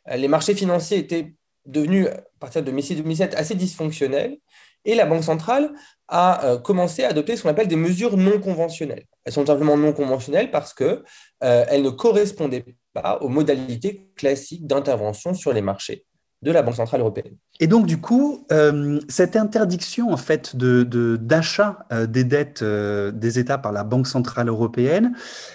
Les 0.06 0.28
marchés 0.28 0.54
financiers 0.54 0.98
étaient 0.98 1.34
devenus, 1.66 2.08
à 2.08 2.22
partir 2.38 2.62
de 2.62 2.70
2006-2007, 2.70 3.34
assez 3.34 3.54
dysfonctionnels. 3.54 4.38
Et 4.84 4.94
la 4.94 5.06
Banque 5.06 5.24
centrale 5.24 5.72
a 6.08 6.44
euh, 6.44 6.58
commencé 6.58 7.04
à 7.04 7.08
adopter 7.08 7.36
ce 7.36 7.42
qu'on 7.42 7.50
appelle 7.50 7.68
des 7.68 7.76
mesures 7.76 8.16
non 8.16 8.40
conventionnelles. 8.40 9.04
Elles 9.24 9.32
sont 9.32 9.44
simplement 9.44 9.76
non 9.76 9.92
conventionnelles 9.92 10.50
parce 10.50 10.72
qu'elles 10.72 11.02
euh, 11.44 11.78
ne 11.78 11.90
correspondaient 11.90 12.64
pas 12.94 13.18
aux 13.20 13.28
modalités 13.28 14.10
classiques 14.16 14.66
d'intervention 14.66 15.34
sur 15.34 15.52
les 15.52 15.60
marchés 15.60 16.04
de 16.42 16.52
la 16.52 16.62
Banque 16.62 16.76
centrale 16.76 17.00
européenne. 17.00 17.34
Et 17.60 17.66
donc, 17.66 17.86
du 17.86 18.00
coup, 18.00 18.46
euh, 18.50 18.98
cette 19.08 19.36
interdiction 19.36 20.10
en 20.10 20.16
fait 20.16 20.56
de 20.56 21.16
d'achat 21.16 21.86
des 22.08 22.24
dettes 22.24 22.64
des 22.64 23.38
États 23.38 23.58
par 23.58 23.72
la 23.72 23.84
Banque 23.84 24.06
centrale 24.06 24.48
européenne, 24.48 25.12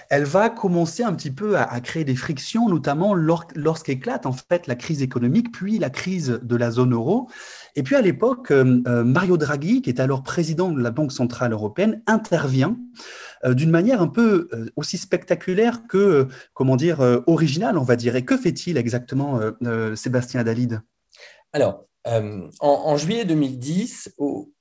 elle 0.10 0.26
va 0.26 0.50
commencer 0.50 1.04
un 1.04 1.14
petit 1.14 1.32
peu 1.32 1.58
à, 1.58 1.80
créer 1.80 2.04
des 2.04 2.16
frictions, 2.16 2.70
notamment 2.70 3.14
lorsqu'éclate 3.16 4.26
en 4.26 4.32
fait 4.32 4.68
la 4.68 4.76
crise 4.76 5.02
économique, 5.02 5.52
puis 5.52 5.80
la 5.80 5.90
crise 5.90 6.40
de 6.42 6.56
la 6.56 6.72
zone 6.72 6.94
euro. 6.94 7.30
Et 7.76 7.84
puis 7.84 7.96
à 7.96 8.02
l'époque, 8.02 8.52
euh, 8.52 8.82
euh, 8.88 9.04
Mario 9.04 9.38
Draghi, 9.38 9.82
qui 9.82 9.90
est 9.90 10.00
alors 10.00 10.24
président 10.24 10.72
de 10.72 10.82
la 10.82 10.92
Banque 10.92 11.12
centrale 11.12 11.52
européenne, 11.52 12.02
intervient 12.08 12.78
euh, 13.35 13.35
d'une 13.46 13.70
manière 13.70 14.02
un 14.02 14.08
peu 14.08 14.50
aussi 14.76 14.98
spectaculaire 14.98 15.88
que, 15.88 16.28
comment 16.54 16.76
dire, 16.76 17.00
originale, 17.28 17.78
on 17.78 17.84
va 17.84 17.96
dire. 17.96 18.16
Et 18.16 18.26
que 18.26 18.38
fait-il 18.38 18.78
exactement, 18.78 19.40
Sébastien 19.96 20.40
Adalide? 20.40 20.82
Alors, 21.54 21.86
en, 22.60 22.98
juillet 22.98 23.26
2010, 23.26 24.16
au, 24.18 24.52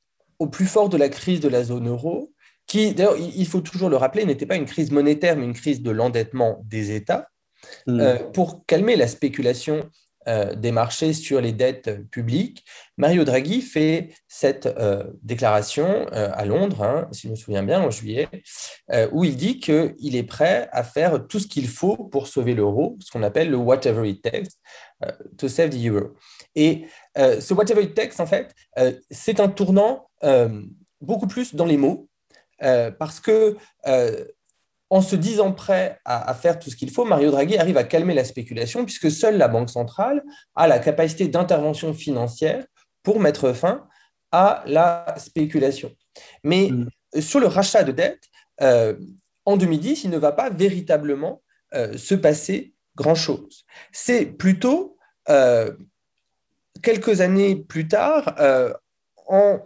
plus 0.51 0.67
fort 0.67 0.89
de 0.89 0.97
la 0.97 1.09
crise 1.09 1.41
de 1.41 1.49
la 1.49 1.65
zone 1.65 1.89
euro, 1.89 2.33
qui, 2.67 2.95
d'ailleurs, 2.95 3.17
il 3.17 3.47
faut 3.47 3.61
toujours 3.61 3.89
le 3.89 3.97
rappeler, 3.97 4.25
n'était 4.25 4.47
pas 4.47 4.57
une 4.57 4.67
crise 4.67 4.91
monétaire, 4.91 5.37
mais 5.37 5.45
une 5.45 5.55
crise 5.55 5.83
de 5.83 5.91
l'endettement 5.91 6.63
des 6.65 6.95
États. 6.95 7.29
Mm. 7.87 8.31
pour 8.33 8.65
calmer 8.67 8.97
la 8.97 9.09
spéculation 9.09 9.89
euh, 10.27 10.55
des 10.55 10.73
marchés 10.73 11.13
sur 11.13 11.41
les 11.41 11.53
dettes 11.53 12.09
publiques. 12.11 12.65
Mario 12.97 13.25
Draghi 13.25 13.61
fait 13.61 14.15
cette 14.27 14.67
euh, 14.67 15.05
déclaration 15.23 16.07
euh, 16.13 16.31
à 16.33 16.47
Londres, 16.47 16.83
hein, 16.83 17.09
si 17.13 17.27
je 17.27 17.33
me 17.33 17.37
souviens 17.37 17.63
bien, 17.63 17.83
en 17.83 17.91
juillet, 17.91 18.29
où 19.13 19.25
il 19.25 19.37
dit 19.37 19.61
qu'il 19.61 20.17
est 20.17 20.23
prêt 20.23 20.69
à 20.73 20.83
faire 20.83 21.27
tout 21.27 21.39
ce 21.39 21.47
qu'il 21.47 21.69
faut 21.69 21.97
pour 21.97 22.27
sauver 22.29 22.55
l'euro, 22.55 22.97
ce 23.01 23.11
qu'on 23.11 23.23
appelle 23.23 23.51
le 23.51 23.57
whatever 23.57 24.09
it 24.09 24.23
takes, 24.23 24.53
to 25.37 25.49
save 25.49 25.71
the 25.71 25.87
euro. 25.87 26.15
Et 26.55 26.87
ce 27.17 27.53
whatever 27.53 27.83
it 27.83 27.95
takes, 27.95 28.21
en 28.21 28.27
fait, 28.27 28.55
c'est 29.11 29.41
un 29.41 29.49
tournant 29.49 30.09
beaucoup 31.01 31.27
plus 31.27 31.55
dans 31.55 31.67
les 31.67 31.77
mots, 31.77 32.09
parce 32.61 33.21
que 33.21 33.57
en 34.95 35.01
se 35.01 35.17
disant 35.17 35.51
prêt 35.51 35.99
à, 36.05 36.33
faire 36.35 36.61
tout 36.61 36.71
ce 36.71 36.77
qu'il 36.77 36.89
faut, 36.89 37.05
Mario 37.05 37.33
Draghi 37.33 37.59
arrive 37.59 37.77
à 37.77 37.83
calmer 37.83 38.15
la 38.15 38.23
spéculation 38.23 38.85
puisque 38.85 39.11
seule 39.11 39.37
la 39.37 39.49
Banque 39.49 39.69
centrale 39.69 40.23
a 40.55 40.69
la 40.69 40.79
capacité 40.79 41.27
d'intervention 41.27 41.93
financière 41.93 42.65
pour 43.03 43.19
mettre 43.19 43.53
fin 43.55 43.89
à 44.31 44.63
la 44.69 45.17
spéculation. 45.19 45.91
Mais 46.45 46.71
mm. 46.71 47.21
sur 47.21 47.41
le 47.41 47.49
rachat 47.49 47.83
de 47.83 47.91
dette, 47.91 48.23
euh, 48.61 48.95
en 49.45 49.57
2010, 49.57 50.05
il 50.05 50.11
ne 50.11 50.17
va 50.17 50.31
pas 50.31 50.49
véritablement 50.49 51.43
euh, 51.75 51.99
se 51.99 52.15
passer 52.15 52.73
grand-chose. 52.95 53.67
C'est 53.91 54.27
plutôt 54.27 54.97
euh, 55.29 55.73
quelques 56.83 57.21
années 57.21 57.57
plus 57.57 57.89
tard, 57.89 58.37
en 59.27 59.59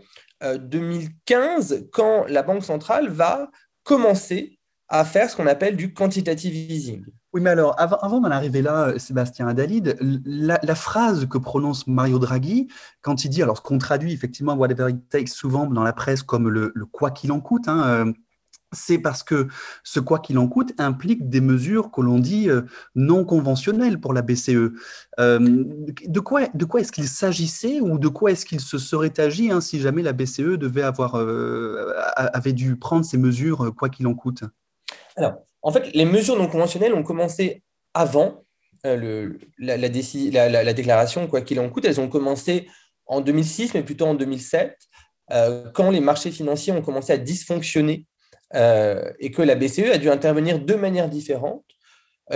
2015, 0.42 1.88
quand 1.92 2.25
la 2.28 2.42
Banque 2.42 2.64
centrale 2.64 3.11
va 3.11 3.50
commencer 3.82 4.57
à 4.88 5.04
faire 5.04 5.28
ce 5.28 5.37
qu'on 5.37 5.47
appelle 5.47 5.76
du 5.76 5.92
quantitative 5.92 6.54
easing. 6.54 7.04
Oui, 7.35 7.42
mais 7.42 7.50
alors, 7.50 7.75
avant, 7.78 8.21
d'en 8.21 8.30
arriver 8.30 8.62
là, 8.62 8.99
Sébastien 8.99 9.49
Adalid, 9.49 9.97
la, 10.00 10.75
phrase 10.75 11.26
que 11.26 11.37
prononce 11.37 11.87
Mario 11.87 12.18
Draghi, 12.18 12.68
quand 13.02 13.25
il 13.25 13.28
dit, 13.28 13.42
alors 13.42 13.59
ce 13.59 13.62
qu'on 13.62 13.78
traduit 13.78 14.12
effectivement 14.12 14.54
whatever 14.54 14.90
it 14.90 15.09
takes 15.11 15.28
souvent 15.28 15.66
dans 15.66 15.85
la 15.85 15.92
presse 15.92 16.23
comme 16.23 16.49
le, 16.49 16.73
quoi 16.90 17.11
qu'il 17.11 17.33
en 17.33 17.40
coûte, 17.40 17.68
hein, 17.68 17.83
euh, 17.87 18.12
c'est 18.73 18.99
parce 18.99 19.23
que 19.23 19.49
ce 19.83 20.00
quoi 20.00 20.21
qu'il 20.21 20.38
en 20.38 20.49
coûte 20.49 20.73
implique 20.78 21.28
des 21.28 21.42
mesures 21.42 21.90
que 21.90 22.00
l'on 22.00 22.18
dit 22.18 22.49
euh, 22.49 22.62
non 22.95 23.25
conventionnelles 23.25 24.00
pour 24.00 24.14
la 24.14 24.23
BCE. 24.23 24.73
Euh, 25.21 25.64
de 26.07 26.21
quoi, 26.21 26.47
de 26.54 26.64
quoi 26.64 26.80
est-ce 26.80 26.92
qu'il 26.92 27.09
s'agissait 27.09 27.80
ou 27.80 27.99
de 27.99 28.09
quoi 28.09 28.30
est-ce 28.30 28.47
qu'il 28.47 28.61
se 28.61 28.78
serait 28.78 29.21
agi 29.21 29.50
hein, 29.50 29.61
si 29.61 29.80
jamais 29.80 30.02
la 30.02 30.14
BCE 30.14 30.57
devait 30.59 30.83
avoir, 30.83 31.16
avait 32.16 32.54
dû 32.54 32.76
prendre 32.76 33.04
ces 33.04 33.18
mesures 33.18 33.75
quoi 33.76 33.90
qu'il 33.90 34.07
en 34.07 34.14
coûte? 34.14 34.45
Alors, 35.18 35.34
en 35.62 35.72
fait, 35.72 35.92
les 35.94 36.04
mesures 36.04 36.37
non 36.37 36.46
conventionnelles 36.46 36.94
ont 36.94 37.02
commencé 37.02 37.62
avant 37.92 38.44
euh, 38.87 39.32
la, 39.58 39.88
déclaration, 40.72 41.26
quoi 41.26 41.40
qu'il 41.42 41.58
en 41.58 41.68
coûte. 41.68 41.84
Elles 41.84 42.00
ont 42.00 42.08
commencé 42.08 42.68
en 43.06 43.20
2006, 43.20 43.75
mais 43.75 43.82
plutôt 43.82 44.06
en 44.06 44.14
2007, 44.14 44.76
euh, 45.32 45.70
quand 45.75 45.90
les 45.90 46.00
marchés 46.00 46.30
financiers 46.30 46.72
ont 46.72 46.82
commencé 46.82 47.12
à 47.12 47.18
dysfonctionner 47.18 48.06
euh, 48.54 49.12
et 49.18 49.30
que 49.30 49.42
la 49.42 49.56
BCE 49.56 49.90
a 49.92 49.98
dû 49.98 50.08
intervenir 50.08 50.60
de 50.60 50.75
manière 50.75 51.08
différente 51.08 51.64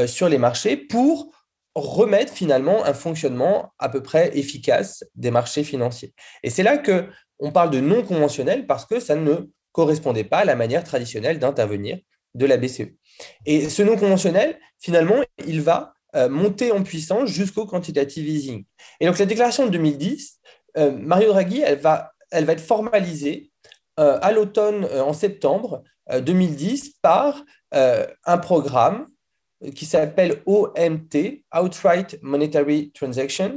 sur 0.06 0.30
les 0.30 0.38
marchés 0.38 0.78
pour 0.78 1.30
remettre 1.74 2.32
finalement 2.32 2.82
un 2.86 2.94
fonctionnement 2.94 3.74
à 3.78 3.90
peu 3.90 4.02
près 4.02 4.30
efficace 4.38 5.04
des 5.16 5.30
marchés 5.30 5.64
financiers. 5.64 6.14
Et 6.42 6.48
c'est 6.48 6.62
là 6.62 6.78
que 6.78 7.08
on 7.38 7.52
parle 7.52 7.68
de 7.68 7.80
non 7.80 8.02
conventionnel 8.02 8.66
parce 8.66 8.86
que 8.86 9.00
ça 9.00 9.16
ne 9.16 9.50
correspondait 9.72 10.24
pas 10.24 10.38
à 10.38 10.44
la 10.46 10.56
manière 10.56 10.82
traditionnelle 10.82 11.38
d'intervenir 11.38 11.98
de 12.34 12.46
la 12.46 12.56
BCE. 12.56 12.94
Et 13.46 13.68
ce 13.68 13.82
non 13.82 13.96
conventionnel, 13.96 14.58
finalement, 14.78 15.22
il 15.46 15.60
va 15.60 15.94
euh, 16.14 16.28
monter 16.28 16.72
en 16.72 16.82
puissance 16.82 17.30
jusqu'au 17.30 17.66
quantitative 17.66 18.28
easing. 18.28 18.64
Et 19.00 19.06
donc, 19.06 19.18
la 19.18 19.26
déclaration 19.26 19.66
de 19.66 19.70
2010, 19.70 20.40
euh, 20.76 20.92
Mario 20.92 21.28
Draghi, 21.28 21.60
elle 21.60 21.78
va, 21.78 22.12
elle 22.30 22.44
va 22.44 22.52
être 22.52 22.60
formalisée 22.60 23.50
euh, 23.98 24.18
à 24.20 24.32
l'automne, 24.32 24.84
en 24.84 25.12
septembre 25.12 25.82
2010, 26.10 26.94
par 27.00 27.44
un 27.72 28.38
programme 28.38 29.06
qui 29.74 29.86
s'appelle 29.86 30.42
OMT, 30.44 31.44
Outright 31.54 32.18
Monetary 32.20 32.90
Transactions, 32.92 33.54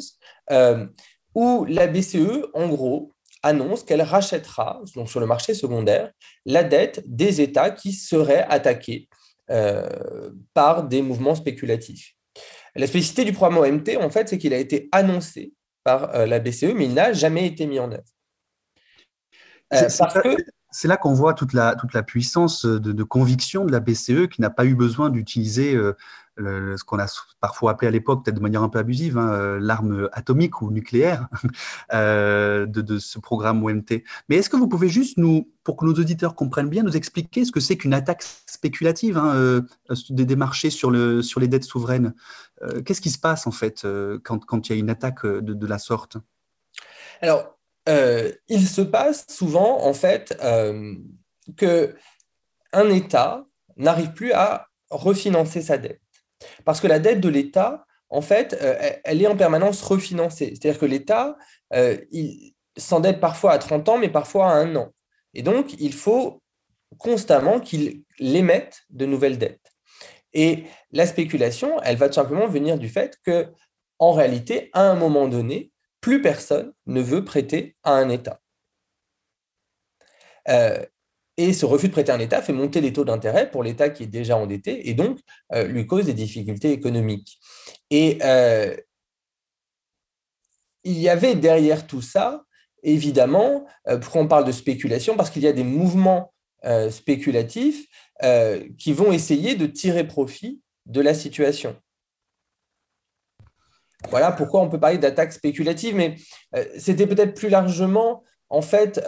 où 1.33 1.65
la 1.67 1.87
BCE, 1.87 2.45
en 2.53 2.69
gros, 2.69 3.14
annonce 3.45 3.83
qu'elle 3.83 4.01
rachètera, 4.01 4.81
donc 4.95 5.07
sur 5.07 5.19
le 5.19 5.27
marché 5.27 5.53
secondaire, 5.53 6.11
la 6.45 6.63
dette 6.63 7.03
des 7.05 7.41
États 7.41 7.69
qui 7.69 7.93
seraient 7.93 8.45
attaqués 8.49 9.07
euh, 9.51 10.31
par 10.55 10.83
des 10.83 11.03
mouvements 11.03 11.35
spéculatifs. 11.35 12.15
La 12.75 12.87
spécificité 12.87 13.23
du 13.23 13.33
programme 13.33 13.59
OMT, 13.59 13.97
en 14.01 14.09
fait, 14.09 14.27
c'est 14.27 14.39
qu'il 14.39 14.53
a 14.53 14.57
été 14.57 14.89
annoncé 14.91 15.53
par 15.83 16.15
euh, 16.15 16.25
la 16.25 16.39
BCE, 16.39 16.73
mais 16.75 16.85
il 16.85 16.95
n'a 16.95 17.13
jamais 17.13 17.45
été 17.45 17.67
mis 17.67 17.79
en 17.79 17.91
œuvre. 17.91 18.03
Euh, 19.73 19.89
c'est 20.71 20.87
là 20.87 20.97
qu'on 20.97 21.13
voit 21.13 21.35
toute 21.35 21.53
la, 21.53 21.75
toute 21.75 21.93
la 21.93 22.01
puissance 22.01 22.65
de, 22.65 23.03
conviction 23.03 23.63
de 23.63 23.71
la 23.71 23.79
BCE 23.79 24.27
qui 24.27 24.41
n'a 24.41 24.49
pas 24.49 24.65
eu 24.65 24.75
besoin 24.75 25.09
d'utiliser 25.09 25.77
ce 26.37 26.83
qu'on 26.83 26.99
a 26.99 27.07
parfois 27.39 27.71
appelé 27.71 27.87
à 27.87 27.91
l'époque, 27.91 28.23
peut-être 28.23 28.35
de 28.35 28.41
manière 28.41 28.63
un 28.63 28.69
peu 28.69 28.79
abusive, 28.79 29.17
hein, 29.17 29.31
euh, 29.33 29.59
l'arme 29.61 30.09
atomique 30.11 30.61
ou 30.61 30.71
nucléaire 30.71 31.27
euh, 31.93 32.65
de, 32.65 32.99
ce 32.99 33.19
programme 33.19 33.63
OMT. 33.63 34.03
Mais 34.29 34.37
est-ce 34.37 34.49
que 34.49 34.57
vous 34.57 34.67
pouvez 34.67 34.89
juste 34.89 35.17
nous, 35.17 35.49
pour 35.63 35.77
que 35.77 35.85
nos 35.85 35.93
auditeurs 35.93 36.35
comprennent 36.35 36.69
bien, 36.69 36.83
nous 36.83 36.97
expliquer 36.97 37.45
ce 37.45 37.51
que 37.51 37.59
c'est 37.59 37.77
qu'une 37.77 37.93
attaque 37.93 38.23
spéculative 38.45 39.17
hein, 39.17 39.33
euh, 39.35 39.61
des, 40.09 40.35
marchés 40.35 40.69
sur, 40.69 40.91
le, 40.91 41.21
sur 41.21 41.39
les 41.39 41.47
dettes 41.47 41.63
souveraines? 41.63 42.13
Qu'est-ce 42.85 43.01
qui 43.01 43.11
se 43.11 43.19
passe 43.19 43.47
en 43.47 43.51
fait 43.51 43.85
quand, 44.23 44.43
quand 44.45 44.69
il 44.69 44.71
y 44.71 44.75
a 44.75 44.79
une 44.79 44.89
attaque 44.89 45.25
de, 45.25 45.67
la 45.67 45.77
sorte? 45.77 46.17
Alors, 47.21 47.59
il 47.85 48.67
se 48.67 48.81
passe 48.81 49.25
souvent 49.29 49.85
en 49.85 49.93
fait 49.93 50.41
que 51.57 51.95
un 52.71 52.89
État 52.89 53.45
n'arrive 53.75 54.13
plus 54.13 54.31
à 54.31 54.69
refinancer 54.89 55.61
sa 55.61 55.77
dette. 55.77 56.01
Parce 56.63 56.81
que 56.81 56.87
la 56.87 56.99
dette 56.99 57.21
de 57.21 57.29
l'État, 57.29 57.85
en 58.09 58.21
fait, 58.21 58.57
euh, 58.61 58.91
elle 59.03 59.21
est 59.21 59.27
en 59.27 59.35
permanence 59.35 59.81
refinancée. 59.81 60.53
C'est-à-dire 60.55 60.79
que 60.79 60.85
l'État, 60.85 61.37
euh, 61.73 61.97
s'endette 62.77 63.19
parfois 63.19 63.53
à 63.53 63.57
30 63.57 63.89
ans, 63.89 63.97
mais 63.97 64.09
parfois 64.09 64.47
à 64.47 64.53
un 64.53 64.75
an. 64.75 64.93
Et 65.33 65.41
donc, 65.41 65.75
il 65.79 65.93
faut 65.93 66.41
constamment 66.97 67.59
qu'il 67.59 68.03
émette 68.19 68.83
de 68.89 69.05
nouvelles 69.05 69.37
dettes. 69.37 69.71
Et 70.33 70.65
la 70.91 71.05
spéculation, 71.05 71.81
elle 71.81 71.97
va 71.97 72.07
tout 72.07 72.15
simplement 72.15 72.47
venir 72.47 72.77
du 72.77 72.89
fait 72.89 73.17
que, 73.25 73.47
en 73.99 74.11
réalité, 74.11 74.69
à 74.73 74.89
un 74.89 74.95
moment 74.95 75.27
donné, 75.27 75.71
plus 76.01 76.21
personne 76.21 76.73
ne 76.85 77.01
veut 77.01 77.23
prêter 77.23 77.75
à 77.83 77.93
un 77.93 78.09
État. 78.09 78.39
Euh, 80.49 80.85
et 81.37 81.53
ce 81.53 81.65
refus 81.65 81.87
de 81.87 81.91
prêter 81.91 82.11
un 82.11 82.19
État 82.19 82.41
fait 82.41 82.53
monter 82.53 82.81
les 82.81 82.93
taux 82.93 83.03
d'intérêt 83.03 83.51
pour 83.51 83.63
l'État 83.63 83.89
qui 83.89 84.03
est 84.03 84.07
déjà 84.07 84.37
endetté 84.37 84.89
et 84.89 84.93
donc 84.93 85.19
euh, 85.53 85.67
lui 85.67 85.85
cause 85.85 86.05
des 86.05 86.13
difficultés 86.13 86.71
économiques. 86.71 87.39
Et 87.89 88.19
euh, 88.23 88.75
il 90.83 90.97
y 90.99 91.09
avait 91.09 91.35
derrière 91.35 91.87
tout 91.87 92.01
ça, 92.01 92.45
évidemment, 92.83 93.65
euh, 93.87 93.97
pourquoi 93.97 94.21
on 94.21 94.27
parle 94.27 94.45
de 94.45 94.51
spéculation? 94.51 95.17
Parce 95.17 95.29
qu'il 95.29 95.41
y 95.41 95.47
a 95.47 95.53
des 95.53 95.63
mouvements 95.63 96.31
spéculatifs 96.89 97.85
qui 98.79 98.91
vont 98.91 99.11
essayer 99.11 99.53
de 99.53 99.67
tirer 99.67 100.07
profit 100.07 100.63
de 100.87 100.99
la 100.99 101.13
situation. 101.13 101.75
Voilà 104.09 104.31
pourquoi 104.31 104.61
on 104.61 104.69
peut 104.69 104.79
parler 104.79 104.97
d'attaque 104.97 105.31
spéculative, 105.31 105.95
mais 105.95 106.15
c'était 106.79 107.05
peut-être 107.05 107.35
plus 107.35 107.49
largement, 107.49 108.23
en 108.49 108.63
fait, 108.63 108.99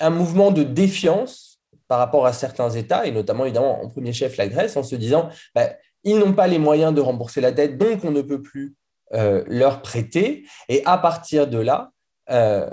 un 0.00 0.10
mouvement 0.10 0.50
de 0.50 0.62
défiance 0.62 1.60
par 1.88 1.98
rapport 1.98 2.26
à 2.26 2.32
certains 2.32 2.70
États, 2.70 3.06
et 3.06 3.10
notamment 3.10 3.44
évidemment 3.44 3.82
en 3.82 3.88
premier 3.88 4.12
chef 4.12 4.36
la 4.36 4.48
Grèce, 4.48 4.76
en 4.76 4.82
se 4.82 4.96
disant 4.96 5.28
bah, 5.54 5.70
ils 6.04 6.18
n'ont 6.18 6.32
pas 6.32 6.46
les 6.46 6.58
moyens 6.58 6.94
de 6.94 7.00
rembourser 7.00 7.40
la 7.40 7.52
dette, 7.52 7.78
donc 7.78 8.04
on 8.04 8.10
ne 8.10 8.22
peut 8.22 8.42
plus 8.42 8.76
euh, 9.12 9.44
leur 9.46 9.82
prêter. 9.82 10.46
Et 10.68 10.82
à 10.86 10.98
partir 10.98 11.48
de 11.48 11.58
là, 11.58 11.90
euh, 12.30 12.70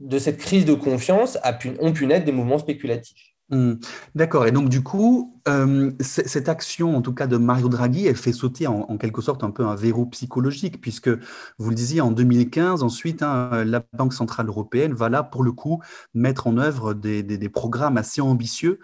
de 0.00 0.18
cette 0.18 0.38
crise 0.38 0.64
de 0.64 0.74
confiance, 0.74 1.38
ont 1.80 1.92
pu 1.92 2.06
naître 2.06 2.24
des 2.24 2.32
mouvements 2.32 2.58
spéculatifs. 2.58 3.31
Hmm. 3.52 3.74
D'accord. 4.14 4.46
Et 4.46 4.50
donc, 4.50 4.70
du 4.70 4.82
coup, 4.82 5.38
euh, 5.46 5.92
cette 6.00 6.48
action, 6.48 6.96
en 6.96 7.02
tout 7.02 7.12
cas 7.12 7.26
de 7.26 7.36
Mario 7.36 7.68
Draghi, 7.68 8.06
elle 8.06 8.16
fait 8.16 8.32
sauter 8.32 8.66
en, 8.66 8.96
quelque 8.96 9.20
sorte 9.20 9.44
un 9.44 9.50
peu 9.50 9.66
un 9.66 9.74
verrou 9.74 10.06
psychologique, 10.06 10.80
puisque 10.80 11.10
vous 11.58 11.68
le 11.68 11.74
disiez, 11.74 12.00
en 12.00 12.12
2015, 12.12 12.82
ensuite, 12.82 13.22
hein, 13.22 13.62
la 13.66 13.84
Banque 13.92 14.14
Centrale 14.14 14.48
Européenne 14.48 14.94
va 14.94 15.10
là, 15.10 15.22
pour 15.22 15.42
le 15.42 15.52
coup, 15.52 15.82
mettre 16.14 16.46
en 16.46 16.56
œuvre 16.56 16.94
des, 16.94 17.48
programmes 17.50 17.98
assez 17.98 18.22
ambitieux 18.22 18.80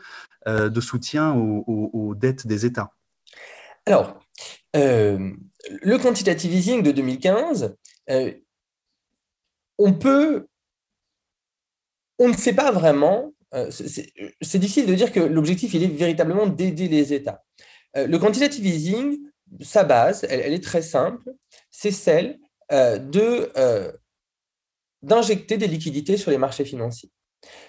euh, 0.47 0.69
de 0.69 0.81
soutien 0.83 1.35
aux, 1.35 2.15
dettes 2.15 2.47
des 2.47 2.67
États. 2.67 2.93
Alors, 3.87 4.19
euh, 4.77 5.33
le 5.81 5.97
quantitative 5.97 6.53
easing 6.53 6.83
de 6.83 6.93
2015, 6.93 7.75
on 9.79 9.93
peut 9.95 10.47
on 12.19 12.29
ne 12.29 12.37
sait 12.37 12.53
pas 12.53 12.73
vraiment, 12.73 13.33
c'est 13.71 14.59
difficile 14.59 14.87
de 14.87 14.95
dire 14.95 15.13
que 15.13 15.21
l'objectif, 15.21 15.75
est 15.75 15.87
véritablement 15.87 16.47
d'aider 16.47 16.89
les 16.89 17.13
États. 17.13 17.45
Euh, 17.97 18.07
le 18.07 18.19
quantitative 18.19 18.67
easing, 18.67 19.19
sa 19.61 19.85
base, 19.85 20.27
elle, 20.29 20.53
est 20.53 20.63
très 20.63 20.83
simple, 20.83 21.33
c'est 21.71 21.91
celle 21.91 22.39
de 22.71 23.51
d'injecter 25.03 25.57
des 25.57 25.69
liquidités 25.69 26.17
sur 26.17 26.31
les 26.31 26.39
marchés 26.39 26.65
financiers. 26.65 27.11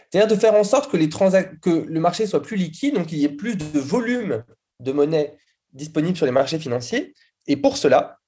C'est-à-dire 0.09 0.36
de 0.36 0.39
faire 0.39 0.55
en 0.55 0.63
sorte 0.63 0.91
que 0.91 0.98
le 0.98 2.00
marché 2.00 2.25
soit 2.25 2.41
plus 2.41 2.57
liquide, 2.57 2.95
donc 2.95 3.07
qu'il 3.07 3.19
y 3.19 3.25
ait 3.25 3.29
plus 3.29 3.55
de 3.55 3.79
volume 3.79 4.43
de 4.79 4.91
monnaie 4.91 5.38
disponible 5.74 6.17
sur 6.17 6.25
les 6.25 6.31
marchés 6.31 6.59
financiers, 6.59 7.13
et 7.48 7.55
pour 7.55 7.77
cela, 7.77 8.19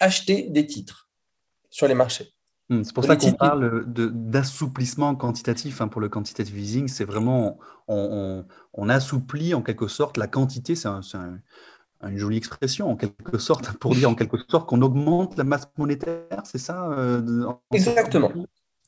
acheter 0.00 0.42
des 0.42 0.66
titres 0.66 1.08
sur 1.70 1.88
les 1.88 1.94
marchés. 1.94 2.33
Hmm, 2.70 2.82
c'est 2.82 2.94
pour 2.94 3.04
ça 3.04 3.16
qu'on 3.16 3.32
parle 3.32 3.84
d'assouplissement 3.86 5.14
quantitatif 5.14 5.80
hein, 5.80 5.88
pour 5.88 6.00
le 6.00 6.08
quantitative 6.08 6.58
easing. 6.58 6.88
C'est 6.88 7.04
vraiment, 7.04 7.58
on, 7.88 8.44
assouplit 8.88 9.54
en 9.54 9.62
quelque 9.62 9.86
sorte 9.86 10.16
la 10.16 10.26
quantité. 10.26 10.74
C'est 10.74 10.88
une 10.88 12.18
jolie 12.18 12.38
expression 12.38 12.90
en 12.90 12.96
quelque 12.96 13.38
sorte 13.38 13.72
pour 13.78 13.94
dire 13.94 14.08
en 14.08 14.14
quelque 14.14 14.38
sorte 14.48 14.68
qu'on 14.68 14.80
augmente 14.82 15.36
la 15.36 15.44
masse 15.44 15.68
monétaire. 15.76 16.42
C'est 16.44 16.58
ça 16.58 16.90
euh, 16.92 17.46
Exactement. 17.72 18.32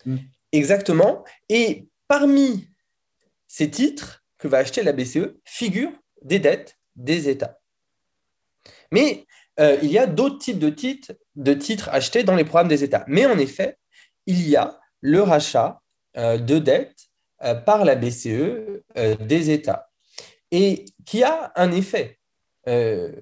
Hmm. 0.06 0.16
Exactement. 0.52 1.25
Et 1.49 1.88
parmi 2.09 2.68
ces 3.47 3.71
titres 3.71 4.25
que 4.38 4.49
va 4.49 4.59
acheter 4.59 4.83
la 4.83 4.92
BCE 4.92 5.35
figurent 5.45 5.92
des 6.23 6.38
dettes 6.38 6.78
des 6.95 7.28
États. 7.28 7.59
Mais 8.90 9.26
euh, 9.61 9.78
il 9.83 9.90
y 9.90 9.99
a 9.99 10.06
d'autres 10.06 10.38
types 10.38 10.59
de 10.59 10.71
titres, 10.71 11.12
de 11.37 11.55
titres 11.55 11.88
achetés 11.90 12.25
dans 12.25 12.35
les 12.35 12.45
programmes 12.45 12.69
des 12.69 12.85
États. 12.85 13.05
Mais 13.09 13.26
en 13.26 13.38
effet, 13.38 13.76
il 14.26 14.49
y 14.49 14.57
a 14.57 14.78
le 15.00 15.23
rachat 15.23 15.81
euh, 16.16 16.38
de 16.38 16.59
dettes 16.59 17.07
euh, 17.45 17.55
par 17.55 17.85
la 17.85 17.95
BCE 17.95 18.83
des 19.21 19.50
États 19.50 19.90
et 20.50 20.85
qui 21.05 21.23
a 21.23 21.52
un 21.57 21.71
effet. 21.73 22.19
et 22.66 23.14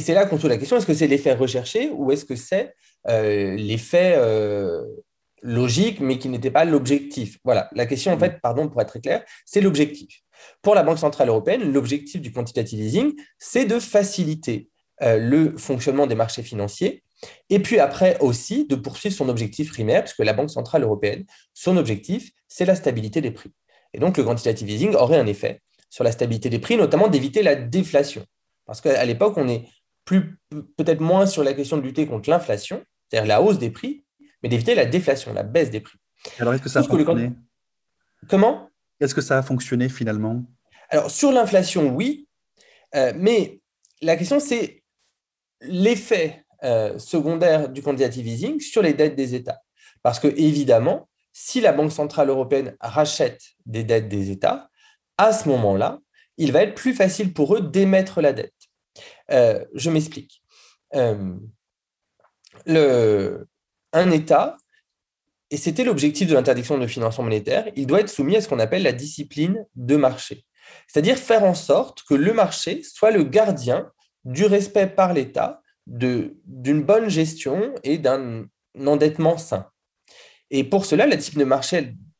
c'est 0.00 0.14
là 0.14 0.26
qu'on 0.26 0.36
se 0.36 0.42
pose 0.42 0.50
la 0.50 0.58
question, 0.58 0.76
est-ce 0.76 0.86
que 0.86 0.94
c'est 0.94 1.06
l'effet 1.06 1.34
recherché 1.34 1.90
ou 1.90 2.10
est-ce 2.10 2.24
que 2.24 2.36
c'est 2.36 2.74
l'effet 3.06 4.18
logique 5.42 6.00
mais 6.00 6.18
qui 6.18 6.28
n'était 6.28 6.50
pas 6.50 6.64
l'objectif? 6.64 7.38
Voilà, 7.44 7.68
la 7.72 7.86
question 7.86 8.12
en 8.12 8.18
fait, 8.18 8.40
pardon 8.40 8.68
pour 8.68 8.80
être 8.80 8.88
très 8.88 9.00
clair, 9.00 9.24
c'est 9.44 9.60
l'objectif. 9.60 10.22
Pour 10.62 10.74
la 10.74 10.82
Banque 10.82 10.98
Centrale 10.98 11.28
Européenne, 11.28 11.72
l'objectif 11.72 12.20
du 12.20 12.32
quantitative 12.32 12.80
easing, 12.80 13.12
c'est 13.38 13.64
de 13.64 13.78
faciliter 13.78 14.68
euh, 14.68 14.71
le 15.02 15.56
fonctionnement 15.58 16.06
des 16.06 16.14
marchés 16.14 16.42
financiers 16.42 17.02
et 17.50 17.60
puis 17.60 17.78
après 17.78 18.18
aussi 18.20 18.66
de 18.66 18.74
poursuivre 18.74 19.14
son 19.14 19.28
objectif 19.28 19.70
primaire, 19.70 20.04
puisque 20.04 20.18
la 20.18 20.32
Banque 20.32 20.50
Centrale 20.50 20.82
Européenne, 20.82 21.24
son 21.54 21.76
objectif, 21.76 22.30
c'est 22.48 22.64
la 22.64 22.74
stabilité 22.74 23.20
des 23.20 23.30
prix. 23.30 23.52
Et 23.94 23.98
donc 23.98 24.16
le 24.16 24.24
quantitative 24.24 24.68
easing 24.70 24.94
aurait 24.94 25.18
un 25.18 25.26
effet 25.26 25.60
sur 25.90 26.04
la 26.04 26.12
stabilité 26.12 26.48
des 26.48 26.58
prix, 26.58 26.76
notamment 26.76 27.08
d'éviter 27.08 27.42
la 27.42 27.54
déflation. 27.54 28.24
Parce 28.66 28.80
qu'à 28.80 29.04
l'époque, 29.04 29.34
on 29.36 29.48
est 29.48 29.64
peut-être 30.04 31.00
moins 31.00 31.26
sur 31.26 31.44
la 31.44 31.52
question 31.52 31.76
de 31.76 31.82
lutter 31.82 32.06
contre 32.06 32.30
l'inflation, 32.30 32.82
c'est-à-dire 33.08 33.28
la 33.28 33.42
hausse 33.42 33.58
des 33.58 33.70
prix, 33.70 34.04
mais 34.42 34.48
d'éviter 34.48 34.74
la 34.74 34.86
déflation, 34.86 35.32
la 35.32 35.42
baisse 35.42 35.70
des 35.70 35.80
prix. 35.80 35.98
Alors, 36.38 36.54
est-ce 36.54 36.62
que 36.62 36.68
ça 36.68 36.80
a 36.80 36.82
fonctionné? 36.82 37.32
Comment? 38.28 38.70
Est-ce 39.00 39.14
que 39.14 39.20
ça 39.20 39.38
a 39.38 39.42
fonctionné 39.42 39.88
finalement? 39.88 40.42
Alors, 40.88 41.10
sur 41.10 41.32
l'inflation, 41.32 41.94
oui. 41.94 42.28
Euh, 42.94 43.12
mais 43.16 43.60
la 44.00 44.16
question, 44.16 44.40
c'est 44.40 44.81
l'effet 45.62 46.44
euh, 46.64 46.98
secondaire 46.98 47.68
du 47.68 47.82
quantitative 47.82 48.26
easing 48.26 48.60
sur 48.60 48.82
les 48.82 48.94
dettes 48.94 49.16
des 49.16 49.34
États. 49.34 49.60
Parce 50.02 50.20
que, 50.20 50.28
évidemment, 50.28 51.08
si 51.32 51.60
la 51.60 51.72
Banque 51.72 51.92
Centrale 51.92 52.28
Européenne 52.28 52.76
rachète 52.80 53.42
des 53.66 53.84
dettes 53.84 54.08
des 54.08 54.30
États, 54.30 54.68
à 55.18 55.32
ce 55.32 55.48
moment-là, 55.48 56.00
il 56.36 56.52
va 56.52 56.62
être 56.62 56.74
plus 56.74 56.94
facile 56.94 57.32
pour 57.32 57.56
eux 57.56 57.60
d'émettre 57.60 58.20
la 58.20 58.32
dette. 58.32 58.54
Euh, 59.30 59.64
je 59.74 59.90
m'explique. 59.90 60.42
le, 62.66 63.46
un 63.92 64.10
État 64.10 64.56
et 65.52 65.58
c'était 65.58 65.84
l'objectif 65.84 66.26
de 66.28 66.34
l'interdiction 66.34 66.78
de 66.78 66.86
financement 66.86 67.24
monétaire, 67.24 67.66
il 67.76 67.86
doit 67.86 68.00
être 68.00 68.08
soumis 68.08 68.36
à 68.36 68.40
ce 68.40 68.48
qu'on 68.48 68.58
appelle 68.58 68.82
la 68.82 68.92
discipline 68.92 69.66
de 69.76 69.96
marché. 69.96 70.46
C'est-à-dire 70.88 71.18
faire 71.18 71.44
en 71.44 71.52
sorte 71.52 72.04
que 72.04 72.14
le 72.14 72.32
marché 72.32 72.82
soit 72.82 73.10
le 73.10 73.22
gardien 73.22 73.92
du 74.24 74.44
respect 74.44 74.86
par 74.86 75.12
l'État 75.12 75.62
d'une 75.86 76.82
bonne 76.82 77.08
gestion 77.08 77.74
et 77.82 77.98
d'un 77.98 78.46
endettement 78.86 79.36
sain. 79.36 79.68
Et 80.50 80.64
pour 80.64 80.84
cela, 80.86 81.06
la 81.06 81.16
discipline 81.16 81.44
de 81.44 81.48
marché, 81.48 81.76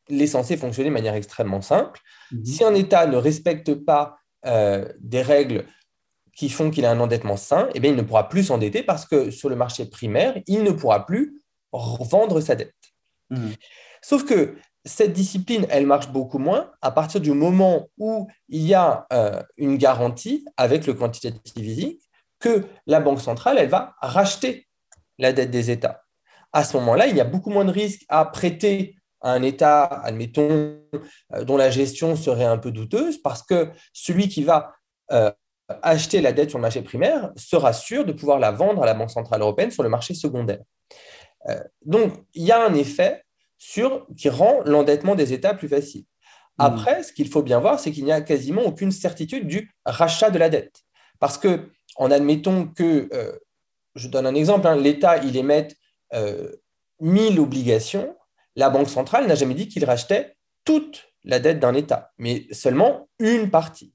elle, 0.09 0.21
est 0.21 0.27
censée 0.27 0.57
fonctionner 0.57 0.89
de 0.89 0.95
manière 0.95 1.15
extrêmement 1.15 1.61
simple. 1.61 2.01
Mhm. 2.33 2.45
Si 2.45 2.65
un 2.65 2.75
État 2.75 3.07
ne 3.07 3.17
respecte 3.17 3.75
pas 3.75 4.17
euh, 4.47 4.89
des 5.01 5.23
règles 5.23 5.67
qui 6.35 6.49
font 6.49 6.71
qu'il 6.71 6.85
a 6.87 6.91
un 6.91 6.99
endettement 6.99 7.37
sain, 7.37 7.69
eh 7.75 7.81
bien, 7.81 7.91
il 7.91 7.97
ne 7.97 8.03
pourra 8.03 8.29
plus 8.29 8.45
s'endetter 8.45 8.83
parce 8.83 9.07
que 9.07 9.31
sur 9.31 9.49
le 9.49 9.57
marché 9.57 9.87
primaire, 9.87 10.41
il 10.47 10.65
ne 10.65 10.73
pourra 10.73 11.07
plus 11.07 11.41
vendre 11.73 12.41
sa 12.41 12.55
dette. 12.55 12.75
Mhm. 13.31 13.53
Sauf 14.03 14.25
que 14.25 14.57
cette 14.85 15.13
discipline, 15.13 15.67
elle 15.71 15.87
marche 15.87 16.09
beaucoup 16.09 16.39
moins 16.39 16.71
à 16.81 16.91
partir 16.91 17.21
du 17.21 17.33
moment 17.33 17.89
où 17.99 18.29
il 18.49 18.67
y 18.67 18.75
a 18.75 19.07
euh, 19.13 19.43
une 19.57 19.77
garantie 19.77 20.45
avec 20.57 20.87
le 20.87 20.95
quantitative 20.95 21.65
easing 21.65 21.97
que 22.41 22.65
la 22.87 23.01
Banque 23.01 23.21
centrale, 23.21 23.59
elle 23.59 23.69
va 23.69 23.95
racheter 24.01 24.67
la 25.19 25.33
dette 25.33 25.51
des 25.51 25.71
États. 25.71 26.03
À 26.53 26.65
ce 26.65 26.77
moment-là, 26.79 27.07
il 27.07 27.17
y 27.17 27.21
a 27.21 27.25
beaucoup 27.25 27.51
moins 27.51 27.65
de 27.65 27.71
risques 27.71 28.05
à 28.09 28.25
prêter 28.25 28.97
à 29.21 29.33
un 29.33 29.43
État, 29.43 29.85
admettons, 29.85 30.81
euh, 31.33 31.45
dont 31.45 31.57
la 31.57 31.71
gestion 31.71 32.17
serait 32.17 32.45
un 32.45 32.59
peu 32.59 32.73
douteuse, 32.73 33.19
parce 33.23 33.45
que 33.45 33.71
celui 33.93 34.29
qui 34.29 34.43
va 34.43 34.75
euh, 35.13 35.31
acheter 35.83 36.21
la 36.21 36.33
dette 36.33 36.51
sur 36.51 36.59
le 36.59 36.63
marché 36.63 36.83
primaire 36.83 37.31
sera 37.37 37.73
sûr 37.73 38.05
de 38.05 38.13
pouvoir 38.13 38.41
la 38.41 38.51
vendre 38.51 38.83
à 38.83 38.87
la 38.87 38.95
Banque 38.95 39.13
centrale 39.13 39.43
européenne 39.43 39.71
sur 39.71 39.85
le 39.85 39.89
marché 39.89 40.15
secondaire. 40.15 40.61
Donc, 41.85 42.13
il 42.35 42.45
y 42.45 42.53
a 42.53 42.65
un 42.65 42.73
effet 42.75 43.22
sur, 43.63 44.09
qui 44.17 44.29
rend 44.29 44.61
l'endettement 44.65 45.15
des 45.15 45.33
États 45.33 45.55
plus 45.55 45.69
facile. 45.69 46.03
Hmm. 46.59 46.65
Après, 46.65 47.05
ce 47.05 47.13
qu'il 47.13 47.29
faut 47.29 47.43
bien 47.43 47.61
voir, 47.61 47.79
c'est 47.79 47.93
qu'il 47.93 48.05
n'y 48.05 48.11
a 48.11 48.21
quasiment 48.21 48.63
aucune 48.63 48.91
certitude 48.91 49.47
du 49.47 49.73
rachat 49.85 50.31
de 50.31 50.39
la 50.39 50.49
dette. 50.49 50.81
Parce 51.21 51.39
que, 51.39 51.71
en 51.95 52.11
admettant 52.11 52.67
que, 52.67 53.09
euh, 53.13 53.39
je 53.95 54.09
donne 54.09 54.27
un 54.27 54.35
exemple, 54.35 54.67
hein, 54.67 54.75
l'État, 54.75 55.19
il 55.19 55.37
émet 55.37 55.69
euh, 56.13 56.51
1000 56.99 57.39
obligations, 57.39 58.17
la 58.57 58.69
Banque 58.69 58.91
centrale 58.91 59.29
n'a 59.29 59.37
jamais 59.37 59.55
dit 59.55 59.69
qu'il 59.69 59.85
rachetait 59.85 60.37
toute 60.65 61.13
la 61.23 61.39
dette 61.39 61.61
d'un 61.61 61.75
État, 61.75 62.11
mais 62.19 62.49
seulement 62.51 63.09
une 63.21 63.49
partie. 63.49 63.95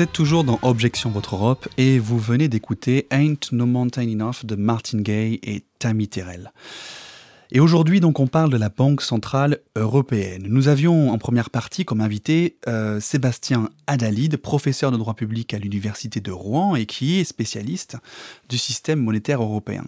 Vous 0.00 0.04
êtes 0.04 0.12
toujours 0.12 0.44
dans 0.44 0.58
Objection 0.62 1.10
Votre 1.10 1.36
Europe 1.36 1.68
et 1.76 1.98
vous 1.98 2.18
venez 2.18 2.48
d'écouter 2.48 3.06
Ain't 3.10 3.52
No 3.52 3.66
Mountain 3.66 4.08
Enough 4.08 4.44
de 4.46 4.54
Martin 4.54 5.02
Gay 5.02 5.38
et 5.42 5.62
Tammy 5.78 6.08
Terrell. 6.08 6.52
Et 7.52 7.60
aujourd'hui, 7.60 8.00
donc, 8.00 8.18
on 8.18 8.26
parle 8.26 8.48
de 8.48 8.56
la 8.56 8.70
Banque 8.70 9.02
Centrale 9.02 9.58
Européenne. 9.76 10.46
Nous 10.48 10.68
avions 10.68 11.10
en 11.10 11.18
première 11.18 11.50
partie 11.50 11.84
comme 11.84 12.00
invité 12.00 12.56
euh, 12.66 12.98
Sébastien 12.98 13.68
Adalide, 13.86 14.38
professeur 14.38 14.90
de 14.90 14.96
droit 14.96 15.12
public 15.12 15.52
à 15.52 15.58
l'Université 15.58 16.20
de 16.20 16.32
Rouen 16.32 16.76
et 16.76 16.86
qui 16.86 17.20
est 17.20 17.24
spécialiste 17.24 17.98
du 18.48 18.56
système 18.56 19.00
monétaire 19.00 19.42
européen. 19.42 19.84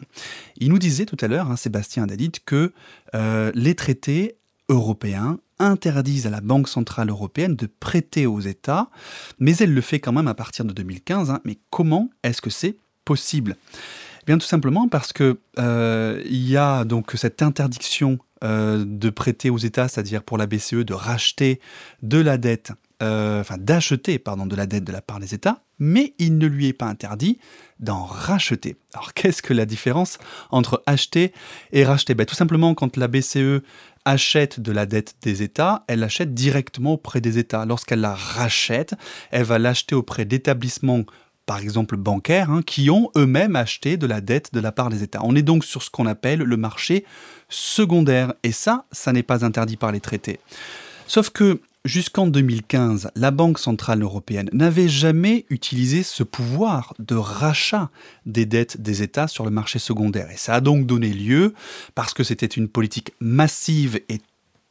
Il 0.58 0.68
nous 0.68 0.78
disait 0.78 1.06
tout 1.06 1.16
à 1.22 1.26
l'heure, 1.26 1.50
hein, 1.50 1.56
Sébastien 1.56 2.02
Adalide, 2.02 2.36
que 2.44 2.74
euh, 3.14 3.50
les 3.54 3.74
traités 3.74 4.36
européens 4.68 5.38
interdisent 5.58 6.26
à 6.26 6.30
la 6.30 6.40
Banque 6.40 6.68
Centrale 6.68 7.10
Européenne 7.10 7.56
de 7.56 7.66
prêter 7.66 8.26
aux 8.26 8.40
États, 8.40 8.90
mais 9.38 9.56
elle 9.56 9.72
le 9.72 9.80
fait 9.80 10.00
quand 10.00 10.12
même 10.12 10.28
à 10.28 10.34
partir 10.34 10.64
de 10.64 10.72
2015. 10.72 11.30
Hein. 11.30 11.40
Mais 11.44 11.58
comment 11.70 12.10
est-ce 12.22 12.42
que 12.42 12.50
c'est 12.50 12.76
possible? 13.04 13.56
Eh 14.22 14.26
Bien 14.26 14.38
tout 14.38 14.46
simplement 14.46 14.88
parce 14.88 15.12
que 15.12 15.40
euh, 15.58 16.22
il 16.26 16.48
y 16.48 16.56
a 16.56 16.84
donc 16.84 17.12
cette 17.16 17.42
interdiction 17.42 18.18
euh, 18.44 18.84
de 18.86 19.10
prêter 19.10 19.50
aux 19.50 19.58
États, 19.58 19.88
c'est-à-dire 19.88 20.22
pour 20.22 20.38
la 20.38 20.46
BCE 20.46 20.84
de 20.84 20.94
racheter 20.94 21.60
de 22.02 22.18
la 22.18 22.38
dette, 22.38 22.72
euh, 23.02 23.40
enfin 23.40 23.56
d'acheter 23.58 24.18
pardon 24.18 24.46
de 24.46 24.56
la 24.56 24.66
dette 24.66 24.84
de 24.84 24.92
la 24.92 25.02
part 25.02 25.20
des 25.20 25.34
États, 25.34 25.62
mais 25.78 26.14
il 26.18 26.38
ne 26.38 26.46
lui 26.46 26.68
est 26.68 26.72
pas 26.72 26.86
interdit 26.86 27.38
d'en 27.80 28.04
racheter. 28.04 28.76
Alors 28.94 29.14
qu'est-ce 29.14 29.42
que 29.42 29.52
la 29.52 29.66
différence 29.66 30.18
entre 30.50 30.82
acheter 30.86 31.32
et 31.72 31.84
racheter? 31.84 32.14
Ben, 32.14 32.26
Tout 32.26 32.36
simplement 32.36 32.74
quand 32.74 32.96
la 32.96 33.08
BCE 33.08 33.62
achète 34.04 34.60
de 34.60 34.72
la 34.72 34.86
dette 34.86 35.14
des 35.22 35.42
États, 35.42 35.84
elle 35.86 36.00
l'achète 36.00 36.34
directement 36.34 36.94
auprès 36.94 37.20
des 37.20 37.38
États. 37.38 37.64
Lorsqu'elle 37.64 38.00
la 38.00 38.14
rachète, 38.14 38.94
elle 39.30 39.44
va 39.44 39.58
l'acheter 39.58 39.94
auprès 39.94 40.24
d'établissements 40.24 41.04
par 41.46 41.58
exemple 41.58 41.96
bancaires, 41.96 42.50
hein, 42.50 42.62
qui 42.64 42.88
ont 42.88 43.10
eux-mêmes 43.16 43.56
acheté 43.56 43.96
de 43.96 44.06
la 44.06 44.20
dette 44.20 44.54
de 44.54 44.60
la 44.60 44.70
part 44.72 44.90
des 44.90 45.02
États. 45.02 45.20
On 45.24 45.34
est 45.34 45.42
donc 45.42 45.64
sur 45.64 45.82
ce 45.82 45.90
qu'on 45.90 46.06
appelle 46.06 46.40
le 46.40 46.56
marché 46.56 47.04
secondaire, 47.48 48.32
et 48.42 48.52
ça, 48.52 48.84
ça 48.92 49.12
n'est 49.12 49.24
pas 49.24 49.44
interdit 49.44 49.76
par 49.76 49.92
les 49.92 50.00
traités. 50.00 50.38
Sauf 51.06 51.30
que 51.30 51.60
jusqu'en 51.84 52.26
2015, 52.26 53.10
la 53.16 53.30
Banque 53.30 53.58
Centrale 53.58 54.02
Européenne 54.02 54.48
n'avait 54.52 54.88
jamais 54.88 55.46
utilisé 55.50 56.02
ce 56.02 56.22
pouvoir 56.22 56.94
de 56.98 57.14
rachat 57.14 57.90
des 58.26 58.46
dettes 58.46 58.80
des 58.80 59.02
États 59.02 59.28
sur 59.28 59.44
le 59.44 59.50
marché 59.50 59.78
secondaire. 59.78 60.30
Et 60.30 60.36
ça 60.36 60.54
a 60.54 60.60
donc 60.60 60.86
donné 60.86 61.08
lieu, 61.08 61.54
parce 61.94 62.14
que 62.14 62.24
c'était 62.24 62.46
une 62.46 62.68
politique 62.68 63.12
massive 63.20 64.00
et 64.08 64.20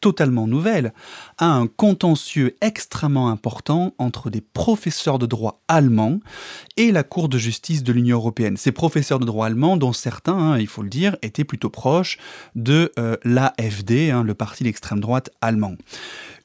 totalement 0.02 0.48
nouvelle, 0.48 0.94
à 1.38 1.46
un 1.46 1.68
contentieux 1.68 2.56
extrêmement 2.62 3.30
important 3.30 3.94
entre 4.00 4.30
des 4.30 4.42
professeurs 4.42 5.20
de 5.20 5.28
droit 5.28 5.62
allemands 5.68 6.20
et 6.76 6.92
la 6.92 7.04
Cour 7.04 7.30
de 7.30 7.38
justice 7.38 7.84
de 7.84 7.94
l'Union 7.94 8.18
européenne. 8.18 8.58
Ces 8.58 8.72
professeurs 8.72 9.20
de 9.20 9.26
droit 9.26 9.46
allemands, 9.46 9.78
dont 9.78 9.94
certains, 9.94 10.38
hein, 10.38 10.58
il 10.58 10.68
faut 10.68 10.82
le 10.82 10.90
dire, 10.90 11.16
étaient 11.22 11.44
plutôt 11.44 11.70
proches 11.70 12.18
de 12.56 12.92
euh, 12.98 13.16
l'AFD, 13.24 14.10
hein, 14.12 14.24
le 14.24 14.34
parti 14.34 14.64
d'extrême 14.64 15.00
droite 15.00 15.30
allemand. 15.42 15.76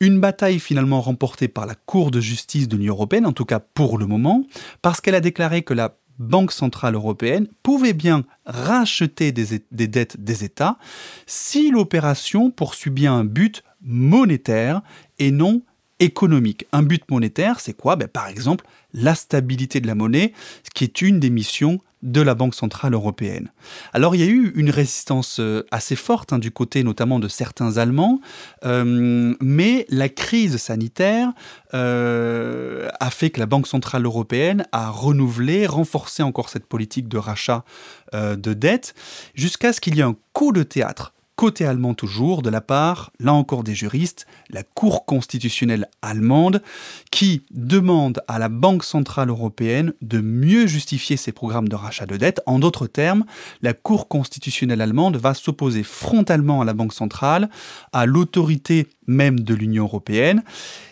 Une 0.01 0.21
bataille 0.21 0.59
finalement 0.59 1.01
remportée 1.01 1.49
par 1.49 1.67
la 1.67 1.75
Cour 1.75 2.11
de 2.11 2.21
justice 2.21 2.69
de 2.69 2.77
l'Union 2.77 2.95
européenne, 2.95 3.27
en 3.27 3.33
tout 3.33 3.47
cas 3.47 3.61
pour 3.61 3.99
le 3.99 4.07
moment, 4.07 4.45
parce 4.83 5.01
qu'elle 5.01 5.15
a 5.15 5.21
déclaré 5.21 5.63
que 5.63 5.75
la 5.75 5.97
Banque 6.19 6.53
centrale 6.53 6.95
européenne 6.95 7.47
pouvait 7.63 7.93
bien 7.93 8.25
racheter 8.45 9.33
des, 9.33 9.61
dettes 9.71 10.19
des 10.19 10.45
États 10.45 10.79
si 11.27 11.71
l'opération 11.71 12.51
poursuit 12.51 12.91
bien 12.91 13.15
un 13.15 13.25
but 13.25 13.63
monétaire 13.83 14.83
et 15.19 15.31
non 15.31 15.63
économique. 16.01 16.67
Un 16.73 16.83
but 16.83 17.11
monétaire, 17.11 17.61
c'est 17.61 17.73
quoi? 17.73 17.97
Ben, 17.97 18.09
Par 18.09 18.29
exemple, 18.29 18.67
la 18.93 19.15
stabilité 19.15 19.81
de 19.81 19.87
la 19.87 19.95
monnaie, 19.95 20.33
ce 20.65 20.71
qui 20.75 20.85
est 20.85 21.03
une 21.03 21.21
des 21.21 21.31
missions 21.31 21.81
de 22.03 22.21
la 22.21 22.35
Banque 22.35 22.55
Centrale 22.55 22.95
Européenne. 22.95 23.51
Alors 23.93 24.15
il 24.15 24.21
y 24.21 24.25
a 24.25 24.31
eu 24.31 24.53
une 24.55 24.71
résistance 24.71 25.41
euh, 25.41 25.65
assez 25.71 25.97
forte 25.97 26.33
hein, 26.33 26.39
du 26.39 26.51
côté 26.51 26.85
notamment 26.85 27.19
de 27.19 27.29
certains 27.29 27.79
Allemands, 27.79 28.21
euh, 28.65 29.35
mais 29.41 29.87
la 29.89 30.09
crise 30.09 30.57
sanitaire 30.59 31.33
euh, 31.75 32.89
a 33.01 33.11
fait 33.11 33.31
que 33.31 33.41
la 33.41 33.47
Banque 33.47 33.67
Centrale 33.67 34.05
Européenne 34.05 34.67
a 34.73 34.91
renouvelé, 34.91 35.67
renforcé 35.67 36.23
encore 36.23 36.49
cette 36.49 36.67
politique 36.67 37.09
de 37.09 37.19
rachat 37.19 37.65
de 38.13 38.55
dettes, 38.55 38.95
jusqu'à 39.35 39.73
ce 39.73 39.81
qu'il 39.81 39.97
y 39.97 40.01
ait 40.01 40.05
un 40.05 40.17
coup 40.33 40.53
de 40.53 40.63
théâtre 40.63 41.13
côté 41.37 41.67
allemand 41.67 41.95
toujours, 41.95 42.43
de 42.43 42.51
la 42.51 42.63
part, 42.63 43.13
là 43.21 43.33
encore 43.33 43.63
des 43.63 43.75
juristes, 43.75 44.27
la 44.51 44.63
Cour 44.63 45.05
constitutionnelle 45.05 45.87
allemande, 46.01 46.63
qui 47.11 47.43
demande 47.51 48.23
à 48.27 48.39
la 48.39 48.49
Banque 48.49 48.85
centrale 48.85 49.29
européenne 49.29 49.93
de 50.01 50.21
mieux 50.21 50.67
justifier 50.67 51.17
ses 51.17 51.33
programmes 51.33 51.69
de 51.69 51.77
rachat 51.77 52.07
de 52.07 52.17
dettes. 52.17 52.41
En 52.47 52.59
d'autres 52.59 52.87
termes, 52.87 53.25
la 53.61 53.75
Cour 53.75 54.09
constitutionnelle 54.09 54.81
allemande 54.81 55.17
va 55.17 55.35
s'opposer 55.35 55.83
frontalement 55.83 56.63
à 56.63 56.65
la 56.65 56.73
Banque 56.73 56.95
centrale, 56.95 57.51
à 57.93 58.07
l'autorité 58.07 58.89
même 59.07 59.41
de 59.41 59.55
l'Union 59.55 59.85
européenne. 59.85 60.43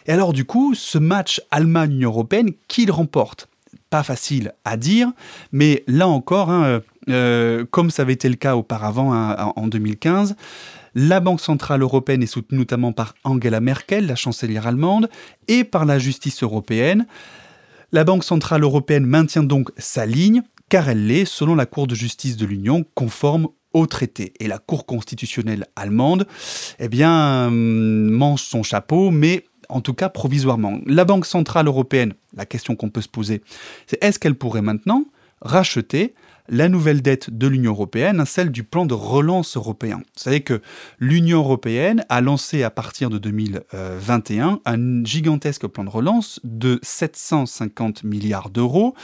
Et 0.07 0.13
alors 0.13 0.35
du 0.35 0.45
coup, 0.45 0.75
ce 0.75 0.99
match 0.99 1.41
Allemagne-Union 1.51 2.11
européenne, 2.11 2.53
qui 2.69 2.85
le 2.85 2.93
remporte 2.93 3.49
pas 3.91 4.03
facile 4.03 4.53
à 4.65 4.77
dire, 4.77 5.13
mais 5.53 5.85
là 5.87 6.09
encore, 6.09 6.51
hein, 6.51 6.83
euh, 7.09 7.65
comme 7.71 7.91
ça 7.91 8.03
avait 8.03 8.13
été 8.13 8.29
le 8.29 8.37
cas 8.37 8.57
auparavant 8.57 9.13
hein, 9.13 9.53
en 9.57 9.67
2015, 9.67 10.37
la 10.95 11.21
Banque 11.21 11.41
Centrale 11.41 11.83
Européenne 11.83 12.23
est 12.23 12.27
soutenue 12.27 12.59
notamment 12.59 12.93
par 12.93 13.15
Angela 13.25 13.61
Merkel, 13.61 14.07
la 14.07 14.15
chancelière 14.15 14.67
allemande, 14.67 15.09
et 15.49 15.65
par 15.65 15.85
la 15.85 15.99
justice 15.99 16.43
européenne. 16.43 17.07
La 17.91 18.05
Banque 18.05 18.25
Centrale 18.25 18.63
Européenne 18.63 19.05
maintient 19.05 19.43
donc 19.43 19.71
sa 19.77 20.07
ligne, 20.07 20.43
car 20.69 20.89
elle 20.89 21.07
l'est, 21.07 21.25
selon 21.25 21.55
la 21.55 21.67
Cour 21.67 21.87
de 21.87 21.95
justice 21.95 22.37
de 22.37 22.47
l'Union, 22.47 22.85
conforme 22.95 23.49
au 23.73 23.87
traité. 23.87 24.33
Et 24.39 24.47
la 24.47 24.59
Cour 24.59 24.87
constitutionnelle 24.87 25.67
allemande, 25.75 26.27
eh 26.79 26.89
bien, 26.89 27.49
hum, 27.49 28.11
mange 28.11 28.43
son 28.43 28.63
chapeau, 28.63 29.11
mais 29.11 29.45
en 29.69 29.81
tout 29.81 29.95
cas 29.95 30.09
provisoirement. 30.09 30.79
La 30.87 31.05
Banque 31.05 31.27
Centrale 31.27 31.67
Européenne, 31.67 32.15
la 32.37 32.47
question 32.47 32.77
qu'on 32.77 32.91
peut 32.91 33.01
se 33.01 33.09
poser, 33.09 33.43
c'est 33.87 34.03
est-ce 34.03 34.19
qu'elle 34.19 34.37
pourrait 34.37 34.63
maintenant 34.63 35.05
racheter 35.41 36.15
la 36.49 36.69
nouvelle 36.69 37.03
dette 37.03 37.31
de 37.31 37.47
l'Union 37.47 37.73
européenne, 37.73 38.25
celle 38.27 38.51
du 38.51 38.65
plan 38.65 38.87
de 38.87 38.95
relance 38.95 39.57
européen. 39.57 39.99
Vous 39.99 40.23
savez 40.23 40.43
que 40.43 40.61
l'Union 40.99 41.39
européenne 41.39 42.05
a 42.09 42.21
lancé 42.21 42.63
à 42.63 42.71
partir 42.71 43.11
de 43.11 43.19
2021 43.19 44.61
un 44.65 45.05
gigantesque 45.05 45.67
plan 45.67 45.85
de 45.85 45.91
relance 45.91 46.41
de 46.45 46.79
750 46.83 48.05
milliards 48.05 48.51
d'euros, 48.51 48.95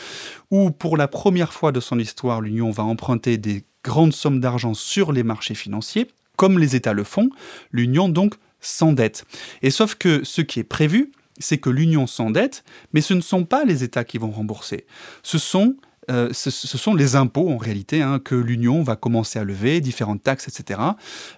où 0.51 0.71
pour 0.71 0.97
la 0.97 1.09
première 1.09 1.53
fois 1.53 1.73
de 1.73 1.81
son 1.81 1.99
histoire, 1.99 2.41
l'Union 2.41 2.71
va 2.71 2.83
emprunter 2.83 3.39
des 3.39 3.65
grandes 3.83 4.13
sommes 4.13 4.41
d'argent 4.41 4.75
sur 4.75 5.13
les 5.13 5.23
marchés 5.23 5.55
financiers, 5.55 6.09
comme 6.37 6.59
les 6.59 6.77
États 6.77 6.93
le 6.93 7.05
font. 7.05 7.31
L'Union 7.73 8.09
donc 8.09 8.35
s'endette. 8.61 9.25
Et 9.63 9.71
sauf 9.71 9.95
que 9.95 10.23
ce 10.25 10.43
qui 10.43 10.61
est 10.61 10.65
prévu, 10.65 11.13
c'est 11.39 11.59
que 11.59 11.71
l'Union 11.71 12.07
s'endette, 12.07 12.65
mais 12.93 13.01
ce 13.01 13.15
ne 13.15 13.23
sont 13.23 13.45
pas 13.45 13.65
les 13.65 13.83
États 13.83 14.05
qui 14.05 14.19
vont 14.19 14.31
rembourser. 14.31 14.85
Ce 15.23 15.39
sont 15.39 15.77
euh, 16.11 16.31
ce, 16.33 16.51
sont 16.51 16.95
les 16.95 17.15
impôts 17.15 17.51
en 17.51 17.57
réalité 17.57 18.03
hein, 18.03 18.19
que 18.19 18.35
l'Union 18.35 18.83
va 18.83 18.97
commencer 18.97 19.39
à 19.39 19.45
lever, 19.45 19.81
différentes 19.81 20.23
taxes, 20.23 20.49
etc. 20.49 20.81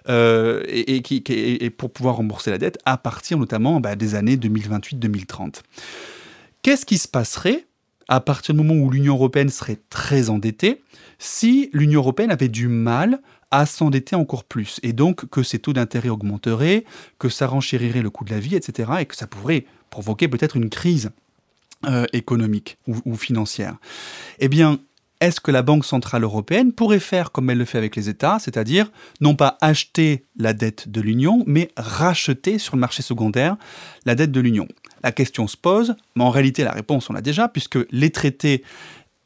Euh, 0.09 0.63
et, 0.67 1.69
pour 1.69 1.91
pouvoir 1.91 2.15
rembourser 2.15 2.51
la 2.51 2.57
dette 2.57 2.79
à 2.85 2.97
partir 2.97 3.37
notamment 3.37 3.79
bah, 3.79 3.95
des 3.95 4.15
années 4.15 4.37
2028-2030. 4.37 5.61
Qu'est-ce 6.61 6.85
qui 6.85 6.97
se 6.97 7.07
passerait 7.07 7.65
à 8.07 8.19
partir 8.19 8.55
du 8.55 8.61
moment 8.61 8.81
où 8.81 8.89
l'Union 8.89 9.15
européenne 9.15 9.49
serait 9.49 9.79
très 9.89 10.29
endettée 10.29 10.81
si 11.19 11.69
l'Union 11.73 12.01
européenne 12.01 12.31
avait 12.31 12.49
du 12.49 12.67
mal 12.67 13.21
à 13.51 13.65
s'endetter 13.65 14.15
encore 14.15 14.45
plus, 14.45 14.79
et 14.81 14.93
donc 14.93 15.29
que 15.29 15.43
ses 15.43 15.59
taux 15.59 15.73
d'intérêt 15.73 16.09
augmenteraient, 16.09 16.85
que 17.19 17.29
ça 17.29 17.45
renchérirait 17.45 18.01
le 18.01 18.09
coût 18.09 18.25
de 18.25 18.31
la 18.31 18.39
vie, 18.39 18.55
etc., 18.55 18.91
et 18.99 19.05
que 19.05 19.15
ça 19.15 19.27
pourrait 19.27 19.65
provoquer 19.91 20.27
peut-être 20.27 20.57
une 20.57 20.71
crise? 20.71 21.11
Euh, 21.85 22.05
économique 22.13 22.77
ou, 22.87 23.15
financière. 23.15 23.77
Eh 24.39 24.47
bien, 24.47 24.79
est-ce 25.19 25.39
que 25.39 25.51
la 25.51 25.61
Banque 25.61 25.85
Centrale 25.85 26.23
Européenne 26.23 26.73
pourrait 26.73 26.99
faire 26.99 27.31
comme 27.31 27.49
elle 27.49 27.57
le 27.57 27.65
fait 27.65 27.77
avec 27.77 27.95
les 27.95 28.09
États, 28.09 28.39
c'est-à-dire 28.39 28.91
non 29.21 29.35
pas 29.35 29.57
acheter 29.61 30.25
la 30.37 30.53
dette 30.53 30.89
de 30.89 30.99
l'Union, 31.01 31.43
mais 31.47 31.69
racheter 31.77 32.59
sur 32.59 32.75
le 32.75 32.81
marché 32.81 33.01
secondaire 33.01 33.55
la 34.05 34.15
dette 34.15 34.31
de 34.31 34.41
l'Union? 34.41 34.67
La 35.03 35.11
question 35.11 35.47
se 35.47 35.57
pose, 35.57 35.95
mais 36.15 36.23
en 36.23 36.29
réalité 36.29 36.63
la 36.63 36.71
réponse 36.71 37.09
on 37.09 37.13
l'a 37.13 37.21
déjà, 37.21 37.47
puisque 37.47 37.79
les 37.91 38.09
traités 38.09 38.63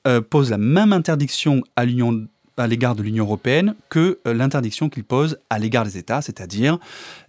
euh, 0.08 0.22
posent 0.22 0.52
la 0.52 0.58
même 0.58 0.94
interdiction 0.94 1.64
à 1.76 1.86
l'égard 1.86 2.96
de 2.96 3.04
l'Union 3.04 3.26
européenne 3.26 3.76
que 3.90 4.20
euh, 4.28 4.34
l'interdiction 4.34 4.90
qu'ils 4.90 5.04
posent 5.04 5.40
à 5.50 5.60
l'égard 5.60 5.84
des 5.84 5.98
États, 5.98 6.22
c'est-à-dire 6.22 6.78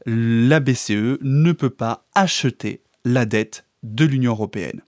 la 0.07 0.61
BCE 0.61 1.19
ne 1.23 1.53
peut 1.53 1.71
pas 1.71 2.07
acheter 2.15 2.83
la 3.05 3.25
dette 3.25 3.65
de 3.83 4.05
l'Union 4.05 4.33
européenne. 4.33 4.83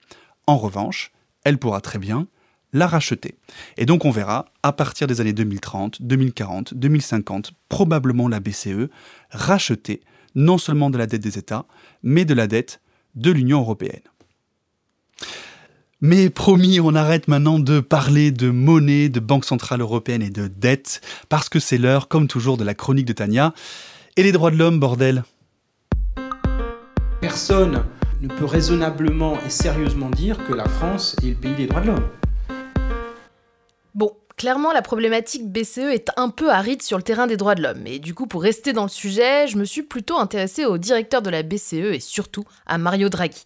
En 0.51 0.57
revanche, 0.57 1.13
elle 1.45 1.59
pourra 1.59 1.81
très 1.81 2.01
bien 2.01 2.27
la 2.73 2.89
racheter. 2.89 3.37
Et 3.77 3.87
donc 3.87 4.05
on 4.05 4.11
verra, 4.11 4.47
à 4.65 4.73
partir 4.73 5.07
des 5.07 5.21
années 5.21 5.33
2030, 5.33 6.03
2040, 6.03 6.75
2050, 6.75 7.53
probablement 7.69 8.27
la 8.27 8.41
BCE 8.41 8.91
racheter 9.31 10.01
non 10.35 10.59
seulement 10.59 10.91
de 10.91 10.99
la 10.99 11.07
dette 11.07 11.23
des 11.23 11.39
États, 11.39 11.67
mais 12.03 12.25
de 12.25 12.35
la 12.35 12.49
dette 12.49 12.81
de 13.15 13.31
l'Union 13.31 13.61
européenne. 13.61 14.03
Mais 16.01 16.31
promis, 16.31 16.81
on 16.81 16.97
arrête 16.97 17.29
maintenant 17.29 17.61
de 17.61 17.79
parler 17.79 18.33
de 18.33 18.51
monnaie, 18.51 19.09
de 19.09 19.21
Banque 19.21 19.45
Centrale 19.45 19.83
Européenne 19.83 20.23
et 20.23 20.31
de 20.31 20.49
dette, 20.49 21.01
parce 21.29 21.49
que 21.49 21.61
c'est 21.61 21.79
l'heure, 21.79 22.09
comme 22.09 22.27
toujours, 22.27 22.57
de 22.57 22.65
la 22.65 22.75
chronique 22.75 23.07
de 23.07 23.13
Tania. 23.13 23.55
Et 24.17 24.25
les 24.25 24.33
droits 24.33 24.51
de 24.51 24.57
l'homme, 24.57 24.81
bordel? 24.81 25.23
Personne 27.21 27.85
ne 28.21 28.29
peut 28.29 28.45
raisonnablement 28.45 29.39
et 29.47 29.51
sérieusement 29.51 30.11
dire 30.11 30.45
que 30.47 30.53
la 30.53 30.69
France 30.69 31.17
est 31.23 31.29
le 31.29 31.35
pays 31.35 31.55
des 31.55 31.67
droits 31.67 31.81
de 31.81 31.87
l'homme. 31.87 32.09
Bon, 33.95 34.13
clairement, 34.37 34.73
la 34.73 34.83
problématique 34.83 35.51
BCE 35.51 35.79
est 35.79 36.11
un 36.17 36.29
peu 36.29 36.51
aride 36.51 36.83
sur 36.83 36.99
le 36.99 37.03
terrain 37.03 37.27
des 37.27 37.37
droits 37.37 37.55
de 37.55 37.63
l'homme. 37.63 37.87
Et 37.87 37.99
du 37.99 38.15
coup, 38.15 38.27
pour 38.27 38.43
rester 38.43 38.73
dans 38.73 38.83
le 38.83 38.89
sujet, 38.89 39.49
je 39.49 39.57
me 39.57 39.65
suis 39.65 39.83
plutôt 39.83 40.19
intéressée 40.19 40.67
au 40.67 40.77
directeur 40.77 41.23
de 41.23 41.31
la 41.31 41.43
BCE 41.43 41.95
et 41.95 42.01
surtout 42.01 42.45
à 42.67 42.77
Mario 42.77 43.09
Draghi. 43.09 43.45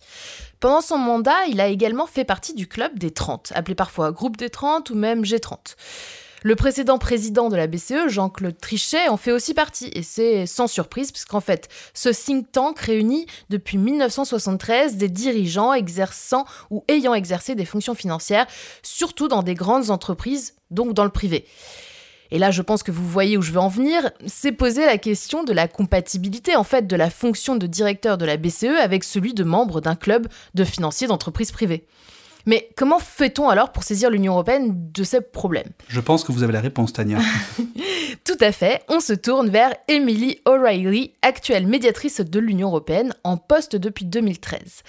Pendant 0.58 0.80
son 0.80 0.98
mandat, 0.98 1.46
il 1.48 1.60
a 1.60 1.68
également 1.68 2.06
fait 2.06 2.24
partie 2.24 2.54
du 2.54 2.66
club 2.66 2.98
des 2.98 3.10
30, 3.10 3.52
appelé 3.54 3.74
parfois 3.74 4.12
groupe 4.12 4.36
des 4.36 4.50
30 4.50 4.90
ou 4.90 4.94
même 4.94 5.22
G30. 5.22 5.76
Le 6.46 6.56
précédent 6.56 6.98
président 6.98 7.48
de 7.48 7.56
la 7.56 7.66
BCE, 7.66 8.08
Jean-Claude 8.08 8.58
Trichet, 8.60 9.08
en 9.08 9.16
fait 9.16 9.32
aussi 9.32 9.54
partie, 9.54 9.88
et 9.94 10.02
c'est 10.02 10.44
sans 10.44 10.66
surprise, 10.66 11.10
puisqu'en 11.10 11.40
fait, 11.40 11.70
ce 11.94 12.10
think 12.10 12.52
tank 12.52 12.78
réunit 12.80 13.24
depuis 13.48 13.78
1973 13.78 14.96
des 14.98 15.08
dirigeants 15.08 15.72
exerçant 15.72 16.44
ou 16.68 16.84
ayant 16.88 17.14
exercé 17.14 17.54
des 17.54 17.64
fonctions 17.64 17.94
financières, 17.94 18.46
surtout 18.82 19.26
dans 19.26 19.42
des 19.42 19.54
grandes 19.54 19.88
entreprises, 19.88 20.54
donc 20.70 20.92
dans 20.92 21.04
le 21.04 21.10
privé. 21.10 21.46
Et 22.30 22.38
là 22.38 22.50
je 22.50 22.60
pense 22.60 22.82
que 22.82 22.90
vous 22.90 23.08
voyez 23.08 23.38
où 23.38 23.42
je 23.42 23.52
veux 23.52 23.60
en 23.60 23.68
venir, 23.68 24.10
c'est 24.26 24.52
poser 24.52 24.84
la 24.84 24.98
question 24.98 25.44
de 25.44 25.52
la 25.54 25.66
compatibilité 25.66 26.56
en 26.56 26.64
fait 26.64 26.86
de 26.86 26.96
la 26.96 27.08
fonction 27.08 27.56
de 27.56 27.66
directeur 27.66 28.18
de 28.18 28.26
la 28.26 28.36
BCE 28.36 28.76
avec 28.82 29.04
celui 29.04 29.32
de 29.32 29.44
membre 29.44 29.80
d'un 29.80 29.94
club 29.94 30.28
de 30.52 30.64
financiers 30.64 31.06
d'entreprises 31.06 31.52
privées. 31.52 31.86
Mais 32.46 32.68
comment 32.76 32.98
fait-on 32.98 33.48
alors 33.48 33.72
pour 33.72 33.84
saisir 33.84 34.10
l'Union 34.10 34.34
européenne 34.34 34.90
de 34.92 35.04
ces 35.04 35.20
problèmes 35.20 35.70
Je 35.88 36.00
pense 36.00 36.24
que 36.24 36.32
vous 36.32 36.42
avez 36.42 36.52
la 36.52 36.60
réponse, 36.60 36.92
Tania. 36.92 37.18
Tout 38.24 38.36
à 38.40 38.52
fait, 38.52 38.82
on 38.88 39.00
se 39.00 39.12
tourne 39.12 39.48
vers 39.48 39.74
Emily 39.88 40.40
O'Reilly, 40.44 41.12
actuelle 41.22 41.66
médiatrice 41.66 42.20
de 42.20 42.38
l'Union 42.38 42.68
européenne, 42.68 43.14
en 43.24 43.36
poste 43.36 43.76
depuis 43.76 44.04
2013. 44.04 44.82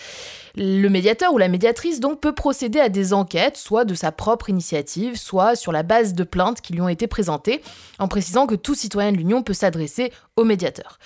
Le 0.57 0.87
médiateur 0.87 1.33
ou 1.33 1.37
la 1.37 1.49
médiatrice 1.49 1.99
donc 1.99 2.21
peut 2.21 2.33
procéder 2.33 2.79
à 2.79 2.87
des 2.87 3.11
enquêtes, 3.11 3.57
soit 3.57 3.83
de 3.83 3.93
sa 3.93 4.13
propre 4.13 4.49
initiative, 4.49 5.17
soit 5.17 5.57
sur 5.57 5.73
la 5.73 5.83
base 5.83 6.13
de 6.13 6.23
plaintes 6.23 6.61
qui 6.61 6.71
lui 6.71 6.79
ont 6.79 6.87
été 6.87 7.07
présentées, 7.07 7.61
en 7.99 8.07
précisant 8.07 8.47
que 8.47 8.55
tout 8.55 8.73
citoyen 8.73 9.11
de 9.11 9.17
l'Union 9.17 9.43
peut 9.43 9.53
s'adresser 9.53 10.13
au 10.37 10.45
médiateur. 10.45 10.97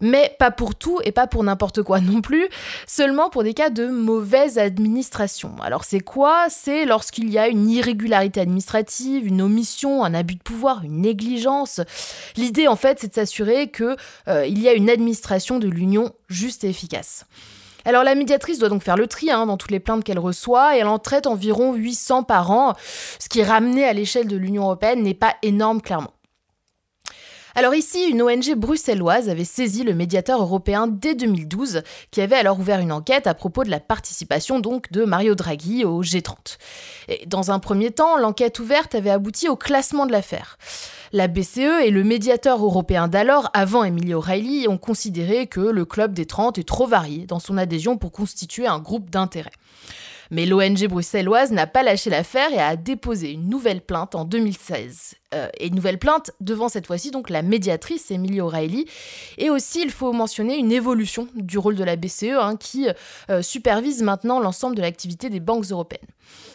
Mais 0.00 0.36
pas 0.38 0.52
pour 0.52 0.76
tout 0.76 1.00
et 1.04 1.10
pas 1.10 1.26
pour 1.26 1.42
n'importe 1.42 1.82
quoi 1.82 2.00
non 2.00 2.20
plus, 2.20 2.48
seulement 2.86 3.28
pour 3.28 3.42
des 3.42 3.54
cas 3.54 3.70
de 3.70 3.88
mauvaise 3.88 4.56
administration. 4.56 5.56
Alors 5.60 5.82
c'est 5.82 6.00
quoi? 6.00 6.46
C'est 6.48 6.84
lorsqu'il 6.84 7.28
y 7.28 7.38
a 7.38 7.48
une 7.48 7.68
irrégularité 7.68 8.40
administrative, 8.40 9.26
une 9.26 9.42
omission, 9.42 10.04
un 10.04 10.14
abus 10.14 10.36
de 10.36 10.42
pouvoir, 10.42 10.84
une 10.84 11.00
négligence. 11.00 11.80
L'idée 12.36 12.68
en 12.68 12.76
fait 12.76 13.00
c'est 13.00 13.08
de 13.08 13.14
s'assurer 13.14 13.68
qu'il 13.72 13.96
euh, 14.28 14.46
y 14.46 14.68
a 14.68 14.74
une 14.74 14.90
administration 14.90 15.58
de 15.58 15.68
l'Union 15.68 16.12
juste 16.28 16.62
et 16.62 16.68
efficace. 16.68 17.24
Alors 17.84 18.04
la 18.04 18.14
médiatrice 18.14 18.58
doit 18.58 18.68
donc 18.68 18.82
faire 18.82 18.96
le 18.96 19.06
tri 19.06 19.30
hein, 19.30 19.46
dans 19.46 19.56
toutes 19.56 19.70
les 19.70 19.80
plaintes 19.80 20.04
qu'elle 20.04 20.18
reçoit 20.18 20.76
et 20.76 20.80
elle 20.80 20.86
en 20.86 20.98
traite 20.98 21.26
environ 21.26 21.74
800 21.74 22.22
par 22.22 22.50
an, 22.50 22.74
ce 23.18 23.28
qui 23.28 23.42
ramené 23.42 23.84
à 23.84 23.92
l'échelle 23.92 24.28
de 24.28 24.36
l'Union 24.36 24.64
européenne 24.64 25.02
n'est 25.02 25.14
pas 25.14 25.34
énorme 25.42 25.80
clairement. 25.80 26.12
Alors 27.54 27.74
ici, 27.74 28.04
une 28.08 28.22
ONG 28.22 28.54
bruxelloise 28.56 29.28
avait 29.28 29.44
saisi 29.44 29.82
le 29.82 29.94
médiateur 29.94 30.40
européen 30.40 30.86
dès 30.86 31.14
2012, 31.14 31.82
qui 32.10 32.22
avait 32.22 32.36
alors 32.36 32.58
ouvert 32.58 32.80
une 32.80 32.92
enquête 32.92 33.26
à 33.26 33.34
propos 33.34 33.62
de 33.62 33.70
la 33.70 33.80
participation 33.80 34.58
donc 34.58 34.90
de 34.90 35.04
Mario 35.04 35.34
Draghi 35.34 35.84
au 35.84 36.02
G30. 36.02 36.56
Et 37.08 37.26
dans 37.26 37.50
un 37.50 37.58
premier 37.58 37.90
temps, 37.90 38.16
l'enquête 38.16 38.58
ouverte 38.58 38.94
avait 38.94 39.10
abouti 39.10 39.50
au 39.50 39.56
classement 39.56 40.06
de 40.06 40.12
l'affaire. 40.12 40.56
La 41.12 41.28
BCE 41.28 41.82
et 41.84 41.90
le 41.90 42.04
médiateur 42.04 42.64
européen 42.64 43.06
d'alors, 43.06 43.50
avant 43.52 43.84
Emilio 43.84 44.18
O'Reilly, 44.18 44.66
ont 44.68 44.78
considéré 44.78 45.46
que 45.46 45.60
le 45.60 45.84
club 45.84 46.14
des 46.14 46.24
30 46.24 46.56
est 46.56 46.66
trop 46.66 46.86
varié 46.86 47.26
dans 47.26 47.38
son 47.38 47.58
adhésion 47.58 47.98
pour 47.98 48.12
constituer 48.12 48.66
un 48.66 48.78
groupe 48.78 49.10
d'intérêt. 49.10 49.52
Mais 50.32 50.46
l'ONG 50.46 50.88
bruxelloise 50.88 51.52
n'a 51.52 51.66
pas 51.66 51.82
lâché 51.82 52.08
l'affaire 52.08 52.50
et 52.54 52.58
a 52.58 52.74
déposé 52.74 53.32
une 53.32 53.50
nouvelle 53.50 53.82
plainte 53.82 54.14
en 54.14 54.24
2016. 54.24 55.16
Euh, 55.34 55.48
et 55.58 55.66
une 55.66 55.74
nouvelle 55.74 55.98
plainte 55.98 56.30
devant 56.40 56.70
cette 56.70 56.86
fois-ci 56.86 57.10
donc 57.10 57.28
la 57.28 57.42
médiatrice 57.42 58.10
Emily 58.10 58.40
O'Reilly. 58.40 58.86
Et 59.36 59.50
aussi, 59.50 59.82
il 59.82 59.90
faut 59.90 60.14
mentionner 60.14 60.56
une 60.56 60.72
évolution 60.72 61.28
du 61.34 61.58
rôle 61.58 61.76
de 61.76 61.84
la 61.84 61.96
BCE 61.96 62.38
hein, 62.40 62.56
qui 62.56 62.88
euh, 63.28 63.42
supervise 63.42 64.02
maintenant 64.02 64.40
l'ensemble 64.40 64.74
de 64.74 64.80
l'activité 64.80 65.28
des 65.28 65.38
banques 65.38 65.66
européennes. 65.66 66.00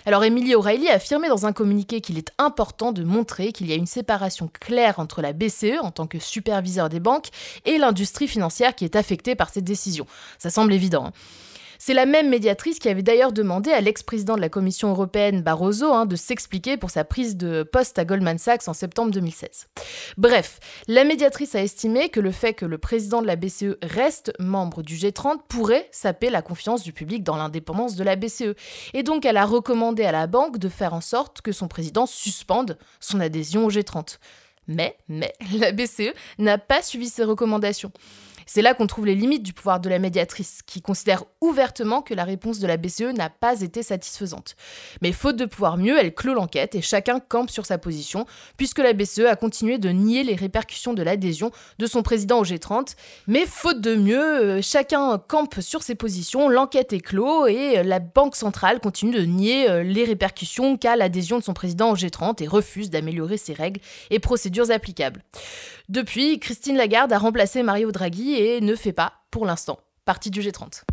Alors 0.07 0.23
Emily 0.23 0.55
O'Reilly 0.55 0.89
a 0.89 0.95
affirmé 0.95 1.27
dans 1.27 1.45
un 1.45 1.53
communiqué 1.53 2.01
qu'il 2.01 2.17
est 2.17 2.31
important 2.39 2.91
de 2.91 3.03
montrer 3.03 3.51
qu'il 3.51 3.67
y 3.67 3.73
a 3.73 3.75
une 3.75 3.85
séparation 3.85 4.49
claire 4.59 4.99
entre 4.99 5.21
la 5.21 5.33
BCE 5.33 5.77
en 5.83 5.91
tant 5.91 6.07
que 6.07 6.17
superviseur 6.17 6.89
des 6.89 6.99
banques 6.99 7.27
et 7.65 7.77
l'industrie 7.77 8.27
financière 8.27 8.73
qui 8.73 8.85
est 8.85 8.95
affectée 8.95 9.35
par 9.35 9.51
cette 9.51 9.65
décision. 9.65 10.07
Ça 10.39 10.49
semble 10.49 10.73
évident. 10.73 11.05
Hein. 11.05 11.13
C'est 11.79 11.93
la 11.93 12.05
même 12.05 12.29
médiatrice 12.29 12.79
qui 12.79 12.89
avait 12.89 13.03
d'ailleurs 13.03 13.31
demandé 13.31 13.71
à 13.71 13.81
l'ex-président 13.81 14.35
de 14.35 14.41
la 14.41 14.49
Commission 14.49 14.89
européenne 14.89 15.41
Barroso 15.41 15.93
hein, 15.93 16.05
de 16.05 16.15
s'expliquer 16.15 16.77
pour 16.77 16.89
sa 16.89 17.03
prise 17.03 17.37
de 17.37 17.63
poste 17.63 17.99
à 17.99 18.05
Goldman 18.05 18.37
Sachs 18.37 18.67
en 18.67 18.73
septembre 18.73 19.11
2016. 19.11 19.67
Bref, 20.17 20.59
la 20.87 21.03
médiatrice 21.03 21.55
a 21.55 21.61
estimé 21.61 22.09
que 22.09 22.19
le 22.19 22.31
fait 22.31 22.53
que 22.53 22.65
le 22.65 22.77
président 22.77 23.21
de 23.21 23.27
la 23.27 23.35
BCE 23.35 23.77
reste 23.83 24.33
membre 24.39 24.81
du 24.81 24.95
G30 24.95 25.39
pourrait 25.47 25.87
saper 25.91 26.29
la 26.29 26.41
confiance 26.41 26.83
du 26.83 26.93
public 26.93 27.23
dans 27.23 27.37
l'indépendance 27.37 27.95
de 27.95 28.03
la 28.03 28.15
BCE. 28.15 28.55
Et 28.93 29.03
donc 29.03 29.25
elle 29.25 29.37
a 29.37 29.45
recommandé 29.45 30.03
à 30.03 30.11
la 30.11 30.27
banque 30.27 30.57
de 30.57 30.69
faire 30.69 30.93
en 30.93 31.01
sorte 31.01 31.41
que 31.41 31.51
son 31.51 31.67
président 31.67 32.05
suspende 32.05 32.77
son 32.99 33.19
adhésion 33.19 33.65
au 33.65 33.71
G30. 33.71 34.17
Mais, 34.67 34.97
mais, 35.07 35.33
la 35.53 35.71
BCE 35.71 36.13
n'a 36.39 36.57
pas 36.57 36.81
suivi 36.81 37.07
ces 37.07 37.23
recommandations. 37.23 37.91
C'est 38.47 38.61
là 38.61 38.73
qu'on 38.73 38.87
trouve 38.87 39.05
les 39.05 39.13
limites 39.13 39.43
du 39.43 39.53
pouvoir 39.53 39.81
de 39.81 39.89
la 39.89 39.99
médiatrice, 39.99 40.61
qui 40.65 40.81
considère 40.81 41.25
ouvertement 41.41 42.01
que 42.01 42.13
la 42.13 42.23
réponse 42.23 42.59
de 42.59 42.65
la 42.65 42.77
BCE 42.77 43.13
n'a 43.13 43.29
pas 43.29 43.61
été 43.61 43.83
satisfaisante. 43.83 44.55
Mais 45.01 45.11
faute 45.11 45.35
de 45.35 45.45
pouvoir 45.45 45.77
mieux, 45.77 45.99
elle 45.99 46.15
clôt 46.15 46.33
l'enquête 46.33 46.73
et 46.73 46.81
chacun 46.81 47.19
campe 47.19 47.49
sur 47.49 47.65
sa 47.65 47.77
position, 47.77 48.25
puisque 48.55 48.79
la 48.79 48.93
BCE 48.93 49.25
a 49.29 49.35
continué 49.35 49.77
de 49.77 49.89
nier 49.89 50.23
les 50.23 50.35
répercussions 50.35 50.93
de 50.93 51.03
l'adhésion 51.03 51.51
de 51.77 51.85
son 51.85 52.03
président 52.03 52.39
au 52.39 52.45
G30. 52.45 52.95
Mais 53.27 53.45
faute 53.45 53.81
de 53.81 53.95
mieux, 53.95 54.17
euh, 54.17 54.61
chacun 54.61 55.17
campe 55.17 55.59
sur 55.59 55.83
ses 55.83 55.95
positions, 55.95 56.47
l'enquête 56.47 56.93
est 56.93 57.01
clos 57.01 57.47
et 57.47 57.83
la 57.83 57.99
Banque 57.99 58.37
centrale 58.37 58.79
continue 58.79 59.11
de 59.11 59.25
nier 59.25 59.69
euh, 59.69 59.83
les 59.83 60.05
répercussions 60.05 60.77
qu'a 60.77 60.95
l'adhésion 60.95 61.37
de 61.37 61.43
son 61.43 61.53
président 61.53 61.91
au 61.91 61.95
G30 61.95 62.41
et 62.41 62.47
refuse 62.47 62.89
d'améliorer 62.89 63.37
ses 63.37 63.53
règles 63.53 63.81
et 64.09 64.19
procédures 64.19 64.71
applicables. 64.71 65.21
Depuis, 65.89 66.37
Christine 66.39 66.75
Lagarde 66.75 67.13
a 67.13 67.17
remplacé 67.17 67.63
Mario 67.63 67.93
Draghi 67.93 68.35
et 68.35 68.59
ne 68.59 68.75
fait 68.75 68.91
pas, 68.91 69.13
pour 69.31 69.45
l'instant, 69.45 69.79
partie 70.03 70.29
du 70.29 70.41
G30. 70.41 70.83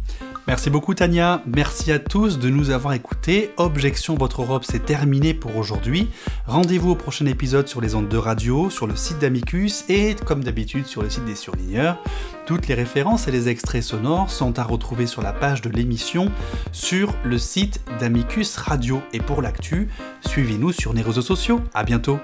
Merci 0.47 0.71
beaucoup 0.71 0.95
Tania, 0.95 1.43
merci 1.47 1.91
à 1.91 1.99
tous 1.99 2.39
de 2.39 2.49
nous 2.49 2.71
avoir 2.71 2.95
écoutés. 2.95 3.51
Objection 3.57 4.15
Votre 4.15 4.43
Europe, 4.43 4.65
c'est 4.65 4.85
terminé 4.85 5.35
pour 5.35 5.57
aujourd'hui. 5.57 6.09
Rendez-vous 6.47 6.91
au 6.91 6.95
prochain 6.95 7.27
épisode 7.27 7.67
sur 7.67 7.81
les 7.81 7.97
ondes 7.97 8.09
de 8.09 8.17
radio, 8.17 8.71
sur 8.71 8.87
le 8.87 8.95
site 8.95 9.19
d'Amicus 9.19 9.85
et 9.89 10.15
comme 10.15 10.45
d'habitude 10.45 10.87
sur 10.87 11.03
le 11.03 11.11
site 11.11 11.25
des 11.25 11.35
surligneurs. 11.35 12.01
Toutes 12.47 12.69
les 12.69 12.75
références 12.75 13.27
et 13.27 13.33
les 13.33 13.49
extraits 13.49 13.83
sonores 13.83 14.31
sont 14.31 14.61
à 14.61 14.63
retrouver 14.63 15.09
sur 15.09 15.23
la 15.23 15.33
page 15.33 15.61
de 15.61 15.71
l'émission 15.71 16.31
sur 16.71 17.17
le 17.25 17.39
site 17.39 17.81
d'Amicus 17.99 18.57
Radio. 18.59 19.03
Et 19.13 19.19
pour 19.19 19.43
l'actu, 19.43 19.89
suivez-nous 20.25 20.71
sur 20.71 20.93
les 20.93 21.03
réseaux 21.03 21.21
sociaux. 21.21 21.61
À 21.75 21.83
bientôt. 21.83 22.21